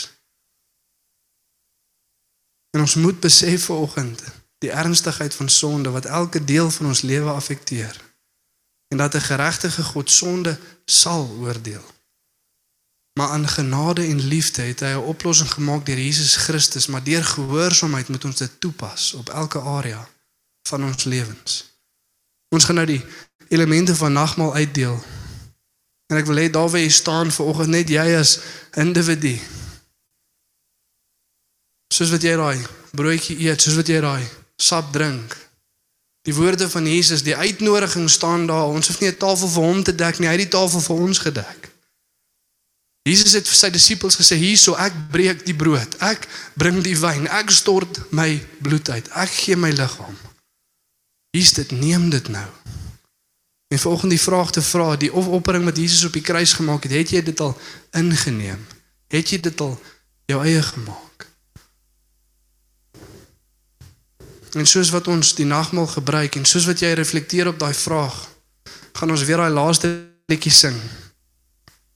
En 2.77 2.81
ons 2.81 2.95
moet 2.95 3.21
besef 3.21 3.65
vanoggend 3.71 4.23
die 4.59 4.71
ernstigheid 4.71 5.35
van 5.35 5.49
sonde 5.49 5.91
wat 5.91 6.05
elke 6.05 6.45
deel 6.45 6.71
van 6.71 6.87
ons 6.87 7.03
lewe 7.03 7.31
affekteer 7.31 8.01
en 8.93 8.99
dat 8.99 9.15
'n 9.15 9.29
geregtige 9.31 9.83
God 9.83 10.11
sonde 10.11 10.59
sal 10.85 11.29
oordeel. 11.41 11.85
Maar 13.19 13.29
aan 13.29 13.49
genade 13.49 14.03
en 14.07 14.21
liefde 14.21 14.63
het 14.63 14.81
hy 14.81 14.93
'n 14.93 15.09
oplossing 15.15 15.51
gemaak 15.51 15.87
deur 15.87 15.99
Jesus 15.99 16.37
Christus, 16.37 16.87
maar 16.87 17.05
deur 17.05 17.25
gehoorsaamheid 17.25 18.09
moet 18.09 18.25
ons 18.25 18.37
dit 18.37 18.61
toepas 18.61 19.13
op 19.13 19.29
elke 19.29 19.61
area 19.61 20.09
van 20.69 20.85
ons 20.85 21.05
lewens. 21.05 21.71
Ons 22.49 22.65
gaan 22.65 22.75
nou 22.75 22.87
die 22.87 23.05
elemente 23.49 23.97
van 23.97 24.13
nagmaal 24.13 24.55
uitdeel 24.55 25.05
En 26.13 26.19
ek 26.21 26.29
wil 26.29 26.43
hê 26.43 26.51
daar 26.53 26.69
waar 26.69 26.83
jy 26.83 26.91
staan 26.93 27.33
vanoggend 27.33 27.73
net 27.73 27.89
jy 27.89 28.05
as 28.19 28.37
individu. 28.77 29.33
Soos 31.89 32.13
wat 32.13 32.25
jy 32.27 32.35
daai 32.37 32.61
broodjie 32.93 33.39
eet, 33.47 33.65
soos 33.65 33.79
wat 33.81 33.89
jy 33.89 34.03
daai 34.05 34.27
sap 34.61 34.91
drink. 34.93 35.33
Die 36.29 36.35
woorde 36.37 36.69
van 36.71 36.85
Jesus, 36.87 37.25
die 37.25 37.37
uitnodiging 37.37 38.11
staan 38.13 38.45
daar. 38.47 38.69
Ons 38.69 38.93
hoef 38.93 39.01
nie 39.01 39.09
'n 39.09 39.17
tafel 39.17 39.49
vir 39.49 39.63
hom 39.63 39.83
te 39.83 39.95
dek 39.95 40.19
nie, 40.19 40.29
hy 40.29 40.37
het 40.37 40.45
die 40.45 40.59
tafel 40.59 40.81
vir 40.81 40.97
ons 40.97 41.19
gedek. 41.19 41.71
Jesus 43.09 43.33
het 43.33 43.49
vir 43.49 43.57
sy 43.57 43.71
disippels 43.71 44.17
gesê: 44.17 44.37
"Hierso, 44.37 44.75
ek 44.75 44.93
breek 45.11 45.47
die 45.47 45.57
brood. 45.57 45.97
Ek 45.99 46.29
bring 46.55 46.83
die 46.83 46.99
wyn. 46.99 47.27
Ek 47.29 47.51
stort 47.51 48.13
my 48.13 48.47
bloed 48.61 48.89
uit. 48.89 49.09
Ek 49.09 49.31
gee 49.31 49.57
my 49.57 49.71
liggaam. 49.71 50.17
Hier's 51.31 51.53
dit, 51.53 51.71
neem 51.71 52.11
dit 52.11 52.29
nou." 52.29 52.51
En 53.73 53.79
volgens 53.79 54.11
die 54.11 54.21
vraag 54.21 54.51
te 54.53 54.63
vra, 54.63 54.97
die 54.97 55.15
opoffering 55.15 55.65
wat 55.65 55.77
Jesus 55.77 56.05
op 56.05 56.13
die 56.13 56.21
kruis 56.23 56.53
gemaak 56.53 56.83
het, 56.85 56.93
het 56.93 57.11
jy 57.11 57.23
dit 57.25 57.41
al 57.41 57.55
ingeneem? 57.97 58.67
Het 59.09 59.31
jy 59.33 59.39
dit 59.41 59.61
al 59.65 59.79
jou 60.29 60.41
eie 60.45 60.63
gemaak? 60.63 61.25
En 64.61 64.69
soos 64.69 64.91
wat 64.93 65.09
ons 65.09 65.31
die 65.39 65.49
nagmaal 65.49 65.89
gebruik 65.89 66.37
en 66.37 66.45
soos 66.45 66.67
wat 66.69 66.85
jy 66.85 66.91
reflekteer 67.01 67.49
op 67.49 67.63
daai 67.63 67.73
vraag, 67.73 68.19
gaan 68.93 69.15
ons 69.17 69.25
weer 69.25 69.41
daai 69.41 69.57
laaste 69.57 69.95
liedjie 70.29 70.53
sing. 70.53 70.77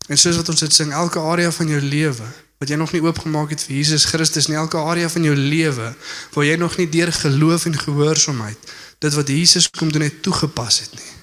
En 0.08 0.16
soos 0.16 0.40
wat 0.40 0.48
ons 0.48 0.64
dit 0.64 0.72
sing, 0.72 0.96
elke 0.96 1.20
area 1.20 1.52
van 1.52 1.74
jou 1.74 1.82
lewe 1.84 2.30
wat 2.56 2.72
jy 2.72 2.80
nog 2.80 2.96
nie 2.96 3.02
oopgemaak 3.04 3.52
het 3.52 3.66
vir 3.68 3.76
Jesus 3.82 4.08
Christus 4.08 4.48
nie, 4.48 4.56
elke 4.56 4.80
area 4.80 5.12
van 5.12 5.28
jou 5.28 5.36
lewe 5.36 5.92
waar 6.32 6.48
jy 6.48 6.56
nog 6.56 6.80
nie 6.80 6.88
deur 6.88 7.12
geloof 7.12 7.68
en 7.68 7.76
gehoorsaamheid 7.84 8.74
dit 9.04 9.20
wat 9.20 9.28
Jesus 9.28 9.68
kom 9.68 9.92
doen 9.92 10.08
het 10.08 10.22
toegepas 10.24 10.80
het 10.86 10.96
nie. 10.96 11.15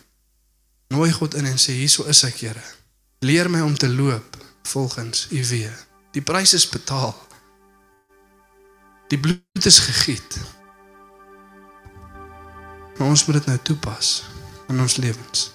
Nooi 0.93 1.11
God 1.11 1.33
in 1.33 1.47
en 1.49 1.57
sê 1.57 1.73
hierso 1.73 2.03
is 2.05 2.21
ek, 2.27 2.43
Here. 2.45 2.61
Leer 3.25 3.47
my 3.49 3.63
om 3.65 3.73
te 3.73 3.87
loop 3.89 4.35
volgens 4.69 5.25
U 5.33 5.39
weë. 5.49 5.71
Die 6.13 6.21
prys 6.21 6.53
is 6.53 6.67
betaal. 6.69 7.15
Die 9.09 9.17
bloed 9.17 9.65
is 9.65 9.79
gegiet. 9.87 10.37
Maar 12.99 13.09
ons 13.09 13.25
moet 13.25 13.39
dit 13.39 13.49
nou 13.49 13.57
toepas 13.71 14.11
in 14.69 14.85
ons 14.85 14.97
lewens. 15.01 15.47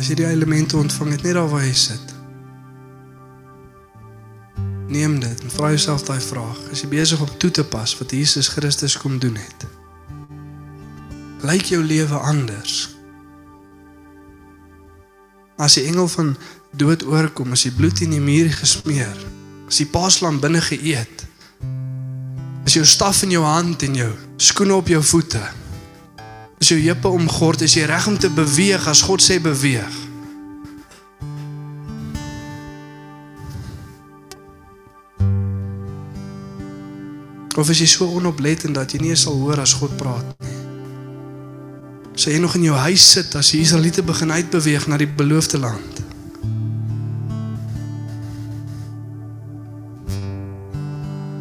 As 0.00 0.08
jy 0.08 0.16
die 0.22 0.30
elemente 0.30 0.78
ontvang 0.80 1.10
het 1.12 1.26
net 1.26 1.36
daar 1.36 1.48
waar 1.50 1.66
jy 1.66 1.74
sit. 1.76 2.14
Neem 4.88 5.18
dit 5.20 5.42
en 5.44 5.52
vra 5.52 5.68
jouself 5.74 6.06
daai 6.08 6.22
vraag. 6.24 6.56
Is 6.72 6.80
jy 6.80 6.88
besig 6.94 7.20
om 7.20 7.28
toe 7.36 7.50
te 7.52 7.64
pas 7.68 7.92
wat 7.98 8.14
Jesus 8.16 8.48
Christus 8.48 8.96
kom 8.96 9.18
doen 9.20 9.36
het? 9.36 9.66
Lyk 11.44 11.68
jou 11.74 11.82
lewe 11.84 12.16
anders? 12.16 12.88
As 15.60 15.76
die 15.76 15.84
engel 15.92 16.08
van 16.08 16.32
dood 16.80 17.04
oorkom, 17.04 17.52
as 17.52 17.66
die 17.68 17.76
bloed 17.76 18.00
in 18.00 18.16
die 18.16 18.24
muur 18.24 18.48
gesmeer, 18.56 19.16
as 19.68 19.82
die 19.82 19.88
paaslam 19.92 20.40
binne 20.40 20.64
geëet, 20.64 21.26
is 22.64 22.80
jou 22.80 22.86
staf 22.88 23.20
in 23.28 23.36
jou 23.36 23.44
hand 23.44 23.84
en 23.84 24.00
jou 24.00 24.12
skoene 24.40 24.80
op 24.80 24.88
jou 24.88 25.04
voete. 25.12 25.44
Is 26.60 26.68
jou 26.68 26.76
heupe 26.80 27.08
omgord, 27.08 27.62
is 27.64 27.74
jy 27.78 27.86
reg 27.88 28.06
om 28.06 28.18
te 28.20 28.28
beweeg 28.28 28.84
as 28.90 29.00
God 29.08 29.24
sê 29.24 29.38
beweeg. 29.40 29.96
Of 37.56 37.72
is 37.72 37.80
jy 37.80 37.88
so 37.88 38.06
onoplettend 38.12 38.76
dat 38.76 38.92
jy 38.92 39.00
nie 39.00 39.14
eens 39.14 39.24
sal 39.26 39.40
hoor 39.40 39.60
as 39.60 39.72
God 39.80 39.96
praat 40.00 40.28
nie? 40.36 40.60
Sê 42.20 42.34
jy 42.36 42.44
nog 42.44 42.54
in 42.60 42.68
jou 42.68 42.76
huis 42.76 43.08
sit 43.16 43.34
as 43.40 43.54
die 43.54 43.64
Israeliete 43.64 44.04
begin 44.04 44.32
uitbeweeg 44.32 44.84
na 44.92 45.00
die 45.00 45.08
beloofde 45.08 45.60
land? 45.64 46.04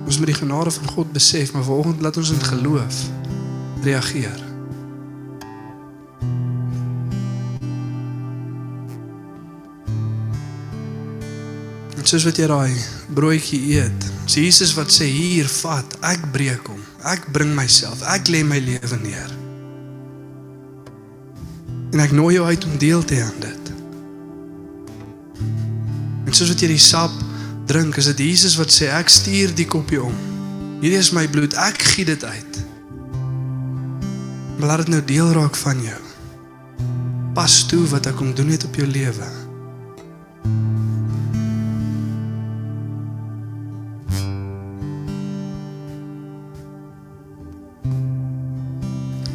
Ons 0.08 0.18
moet 0.18 0.32
die 0.32 0.40
genade 0.40 0.72
van 0.80 0.94
God 0.96 1.12
besef, 1.12 1.52
maar 1.52 1.68
vanoggend 1.68 2.02
laat 2.02 2.18
ons 2.18 2.32
in 2.32 2.46
geloof 2.56 3.04
reageer. 3.84 4.49
En 12.00 12.06
soos 12.08 12.24
wat 12.24 12.38
jy 12.40 12.46
daai 12.48 12.76
broodjie 13.12 13.60
eet, 13.76 14.06
is 14.24 14.38
Jesus 14.40 14.72
wat 14.78 14.88
sê 14.94 15.10
hier, 15.12 15.50
vat, 15.60 15.98
ek 16.08 16.30
breek 16.32 16.70
hom. 16.72 16.80
Ek 17.04 17.26
bring 17.36 17.52
myself, 17.58 18.00
ek 18.08 18.32
lê 18.32 18.40
my 18.48 18.60
lewe 18.64 19.00
neer. 19.02 19.34
En 21.92 22.00
ek 22.00 22.14
nooi 22.16 22.38
jou 22.38 22.46
uit 22.48 22.68
om 22.70 22.78
deel 22.80 23.04
te 23.04 23.18
hê 23.18 23.26
aan 23.26 23.44
dit. 23.44 23.72
En 26.30 26.38
soos 26.38 26.54
wat 26.54 26.64
jy 26.64 26.70
die 26.72 26.80
sap 26.80 27.12
drink, 27.68 28.00
is 28.00 28.08
dit 28.14 28.24
Jesus 28.30 28.56
wat 28.62 28.72
sê 28.72 28.88
ek 28.96 29.12
stuur 29.12 29.52
die 29.58 29.68
koppie 29.68 30.00
om. 30.00 30.16
Hierdie 30.80 31.02
is 31.02 31.12
my 31.12 31.26
bloed, 31.28 31.58
ek 31.60 31.84
gee 31.84 32.08
dit 32.08 32.24
uit. 32.24 32.64
Maar 34.56 34.72
laat 34.72 34.86
dit 34.86 34.96
nou 34.96 35.04
deel 35.12 35.36
raak 35.36 35.60
van 35.66 35.84
jou. 35.84 36.02
Pas 37.36 37.60
toe 37.68 37.84
wat 37.92 38.08
ek 38.08 38.20
kom 38.24 38.32
doen 38.40 38.56
het 38.56 38.64
op 38.72 38.80
jou 38.80 38.88
lewe. 38.88 39.49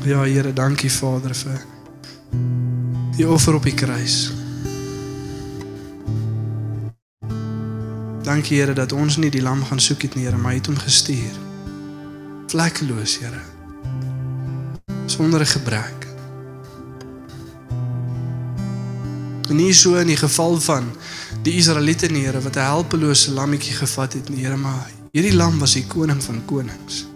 Ja 0.05 0.21
Here, 0.21 0.53
dankie 0.53 0.91
Vader 0.93 1.33
vir 1.33 1.63
die 3.17 3.25
offer 3.25 3.55
op 3.57 3.65
die 3.65 3.73
kruis. 3.73 4.27
Dankie 8.27 8.59
Here 8.59 8.75
dat 8.77 8.93
ons 8.93 9.17
nie 9.17 9.31
die 9.33 9.41
lam 9.41 9.63
gaan 9.65 9.81
soek 9.81 10.05
het 10.05 10.19
nie, 10.19 10.27
Here, 10.27 10.37
maar 10.37 10.53
jy 10.53 10.59
het 10.59 10.69
hom 10.69 10.77
gestuur. 10.77 11.39
Vlekkeloos, 12.53 13.15
Here. 13.23 13.41
Sonder 15.07 15.41
'n 15.41 15.53
gebrek. 15.55 16.07
En 19.49 19.57
nie 19.57 19.73
so 19.73 19.95
in 19.95 20.13
die 20.13 20.21
geval 20.21 20.61
van 20.61 20.93
die 21.43 21.57
Israeliete 21.57 22.13
nie, 22.13 22.27
Here, 22.27 22.41
wat 22.41 22.57
'n 22.57 22.69
helpelose 22.69 23.33
lammetjie 23.33 23.73
gevat 23.73 24.13
het 24.13 24.29
nie, 24.29 24.45
Here, 24.45 24.57
maar 24.57 24.91
hierdie 25.13 25.35
lam 25.35 25.59
was 25.59 25.73
die 25.73 25.87
koning 25.87 26.23
van 26.23 26.45
konings. 26.45 27.07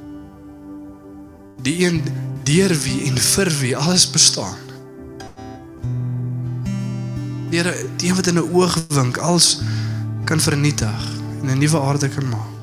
Die 1.63 1.85
een 1.85 2.03
deur 2.49 2.73
wie 2.83 3.03
en 3.09 3.19
vir 3.21 3.51
wie 3.61 3.77
alles 3.77 4.07
bestaan. 4.11 4.57
Here, 7.51 7.75
die 7.97 8.15
wat 8.15 8.27
in 8.27 8.39
'n 8.41 8.51
oogwink 8.53 9.17
alles 9.17 9.61
kan 10.25 10.41
vernietig 10.41 11.03
en 11.43 11.51
'n 11.51 11.59
nuwe 11.59 11.81
aarde 11.81 12.09
kan 12.09 12.29
maak. 12.29 12.63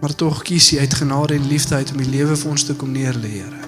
Maar 0.00 0.14
tog 0.14 0.42
kies 0.42 0.70
hy 0.70 0.78
uit 0.78 0.94
genade 0.94 1.34
en 1.34 1.46
liefde 1.46 1.74
uit 1.74 1.90
om 1.90 1.96
die 1.96 2.08
lewe 2.08 2.36
vir 2.36 2.50
ons 2.50 2.62
te 2.62 2.74
kom 2.74 2.92
neerlê, 2.92 3.28
Here. 3.28 3.62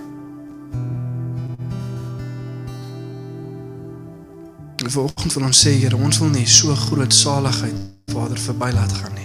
En 4.76 4.90
vanoggend 4.90 5.32
wil 5.32 5.44
ons 5.44 5.66
sê, 5.66 5.70
Here, 5.70 5.96
ons 5.96 6.18
wil 6.18 6.28
nie 6.28 6.46
so 6.46 6.74
groot 6.74 7.14
saligheid 7.14 7.76
Vader 8.06 8.38
verby 8.38 8.70
laat 8.72 8.92
gaan. 8.92 9.15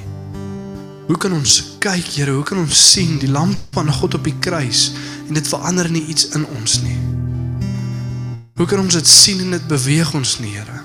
Hoe 1.12 1.20
kan 1.20 1.34
ons 1.36 1.76
kyk, 1.84 2.06
Here, 2.16 2.32
hoe 2.32 2.44
kan 2.48 2.62
ons 2.62 2.82
sien 2.94 3.18
die 3.20 3.28
lamp 3.28 3.74
van 3.76 3.90
God 3.92 4.14
op 4.16 4.24
die 4.24 4.38
kruis 4.40 4.94
en 5.28 5.36
dit 5.36 5.48
verander 5.52 5.90
nie 5.92 6.06
iets 6.08 6.30
in 6.38 6.46
ons 6.56 6.78
nie? 6.86 6.96
Hoe 8.56 8.64
kan 8.64 8.80
ons 8.80 8.96
dit 8.96 9.10
sien 9.12 9.42
en 9.44 9.52
dit 9.58 9.66
beweeg 9.68 10.14
ons 10.16 10.32
nie, 10.40 10.54
Here? 10.56 10.78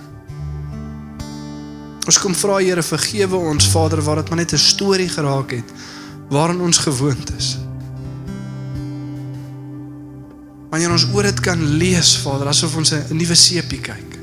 Ons 2.10 2.18
kom 2.18 2.34
vra 2.34 2.56
Here 2.58 2.82
vergewe 2.82 3.38
ons 3.52 3.70
Vader 3.70 4.02
waar 4.02 4.18
dit 4.18 4.32
maar 4.32 4.42
net 4.42 4.56
'n 4.58 4.58
storie 4.58 5.06
geraak 5.06 5.54
het 5.60 5.70
waarin 6.28 6.60
ons 6.60 6.82
gewoond 6.82 7.30
is. 7.38 7.58
Wanneer 10.74 10.90
ons 10.90 11.06
oor 11.14 11.22
dit 11.22 11.40
kan 11.40 11.62
lees 11.78 12.16
Vader 12.26 12.48
asof 12.48 12.74
ons 12.76 12.90
'n 12.90 13.14
nuwe 13.14 13.34
seepie 13.34 13.80
kyk. 13.80 14.18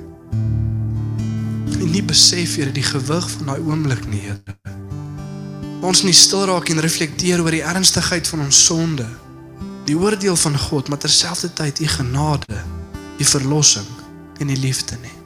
En 1.80 1.92
nie 1.92 2.04
besef 2.04 2.56
Here 2.56 2.72
die 2.72 2.84
gewig 2.92 3.30
van 3.30 3.46
daai 3.46 3.62
oomblik 3.64 4.06
nie, 4.08 4.20
Here. 4.20 4.73
Ons 5.84 6.06
nie 6.08 6.16
stil 6.16 6.46
raak 6.48 6.70
en 6.72 6.80
reflekteer 6.80 7.42
oor 7.44 7.52
die 7.52 7.66
ernstigheid 7.68 8.28
van 8.32 8.46
ons 8.46 8.60
sonde, 8.70 9.04
die 9.84 9.98
oordeel 10.00 10.38
van 10.40 10.56
God, 10.58 10.88
maar 10.88 11.02
terselfdertyd 11.04 11.82
u 11.84 11.88
genade, 11.98 12.60
die 13.20 13.28
verlossing 13.28 13.90
en 14.40 14.48
die 14.48 14.60
liefde 14.60 14.96
nie. 15.04 15.18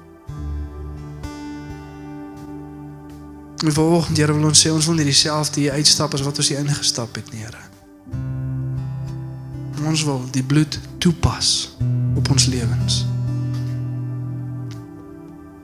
En 3.61 3.73
vanoggend 3.73 4.17
Here 4.17 4.33
wil 4.33 4.49
ons 4.49 4.63
sê 4.65 4.73
ons 4.73 4.85
wil 4.89 4.97
nie 4.97 5.05
dieselfde 5.05 5.61
hier 5.61 5.77
uitstap 5.77 6.13
as 6.17 6.25
wat 6.25 6.41
ons 6.41 6.49
hier 6.49 6.61
ingestap 6.61 7.21
het 7.21 7.29
nie, 7.33 7.45
Here. 7.45 7.61
Ons 9.85 10.03
wil 10.09 10.25
die 10.33 10.43
bloed 10.43 10.79
toepas 10.97 11.77
op 12.17 12.33
ons 12.33 12.49
lewens. 12.49 13.05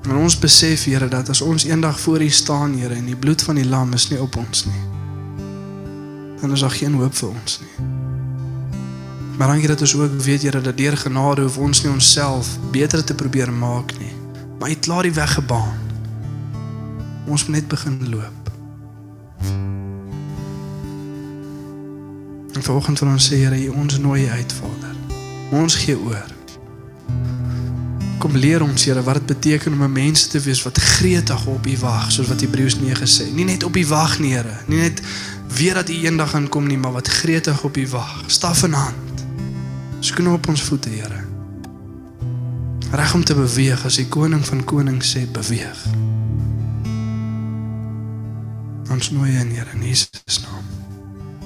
En 0.04 0.16
ons 0.16 0.40
besef 0.40 0.84
Here 0.84 1.08
dat 1.08 1.30
as 1.30 1.42
ons 1.42 1.64
eendag 1.64 2.00
voor 2.00 2.22
U 2.22 2.30
staan, 2.30 2.76
Here, 2.78 2.94
en 2.94 3.06
die 3.06 3.16
bloed 3.16 3.42
van 3.42 3.56
die 3.56 3.68
lam 3.68 3.94
is 3.94 4.10
nie 4.10 4.20
op 4.22 4.36
ons 4.36 4.66
nie, 4.66 4.84
dan 6.42 6.52
is 6.52 6.60
daar 6.60 6.76
geen 6.76 6.94
hoop 7.00 7.16
vir 7.16 7.30
ons 7.30 7.60
nie. 7.64 7.88
Maar 9.38 9.48
dankie 9.48 9.68
dat 9.68 9.82
ons 9.82 9.96
ook 9.96 10.20
weet 10.22 10.42
Here 10.42 10.62
dat 10.62 10.78
deur 10.78 10.98
genade 10.98 11.42
hoef 11.42 11.58
ons 11.58 11.84
nie 11.84 11.92
onsself 11.92 12.58
beter 12.72 13.04
te 13.04 13.16
probeer 13.16 13.54
maak 13.54 13.96
nie, 14.00 14.12
maar 14.60 14.70
U 14.70 14.76
het 14.76 14.84
klaar 14.84 15.08
die 15.08 15.16
weg 15.16 15.34
gebaan. 15.34 15.80
Ons 17.28 17.48
moet 17.48 17.56
net 17.56 17.68
begin 17.68 18.10
loop. 18.10 18.52
En 22.54 22.64
vanoggend 22.64 23.00
wil 23.00 23.10
ons 23.10 23.32
sê 23.32 23.40
Here, 23.40 23.66
U 23.66 23.68
ons 23.70 24.00
nooi 24.00 24.28
uit, 24.30 24.54
Vader. 24.54 24.96
Ons 25.52 25.76
gee 25.76 26.00
oor. 26.00 26.43
Kom 28.24 28.38
leer 28.40 28.64
ons 28.64 28.86
Here 28.88 29.02
wat 29.04 29.20
dit 29.20 29.26
beteken 29.26 29.74
om 29.74 29.84
'n 29.84 29.92
mens 29.92 30.28
te 30.28 30.40
wees 30.40 30.64
wat 30.64 30.78
gretig 30.78 31.46
op 31.46 31.68
U 31.68 31.78
wag, 31.78 32.12
soos 32.12 32.28
wat 32.28 32.42
Hebreërs 32.42 32.80
9 32.80 33.08
sê. 33.08 33.34
Nie 33.34 33.46
net 33.46 33.64
op 33.64 33.76
U 33.76 33.86
wag 33.88 34.20
nie, 34.20 34.34
Here, 34.34 34.58
nie 34.68 34.80
net 34.80 35.02
weet 35.48 35.74
dat 35.74 35.90
U 35.90 35.94
eendag 35.94 36.30
gaan 36.30 36.50
kom 36.50 36.68
nie, 36.68 36.78
maar 36.78 36.92
wat 36.92 37.08
gretig 37.08 37.64
op 37.64 37.78
U 37.78 37.88
wag. 37.88 38.24
Staf 38.28 38.64
in 38.64 38.74
hand. 38.74 39.26
Skoene 40.00 40.30
op 40.30 40.48
ons 40.48 40.62
voete, 40.62 40.90
Here. 40.90 41.24
Reg 42.92 43.14
om 43.14 43.24
te 43.24 43.36
beweeg 43.36 43.86
as 43.86 43.96
die 43.96 44.08
koning 44.08 44.46
van 44.46 44.64
konings 44.64 45.16
sê 45.16 45.32
beweeg. 45.32 45.86
Ons 48.90 49.12
nooi 49.12 49.32
in 49.36 49.52
Here 49.52 49.70
in 49.74 49.88
Jesus 49.88 50.40
naam. 50.42 50.53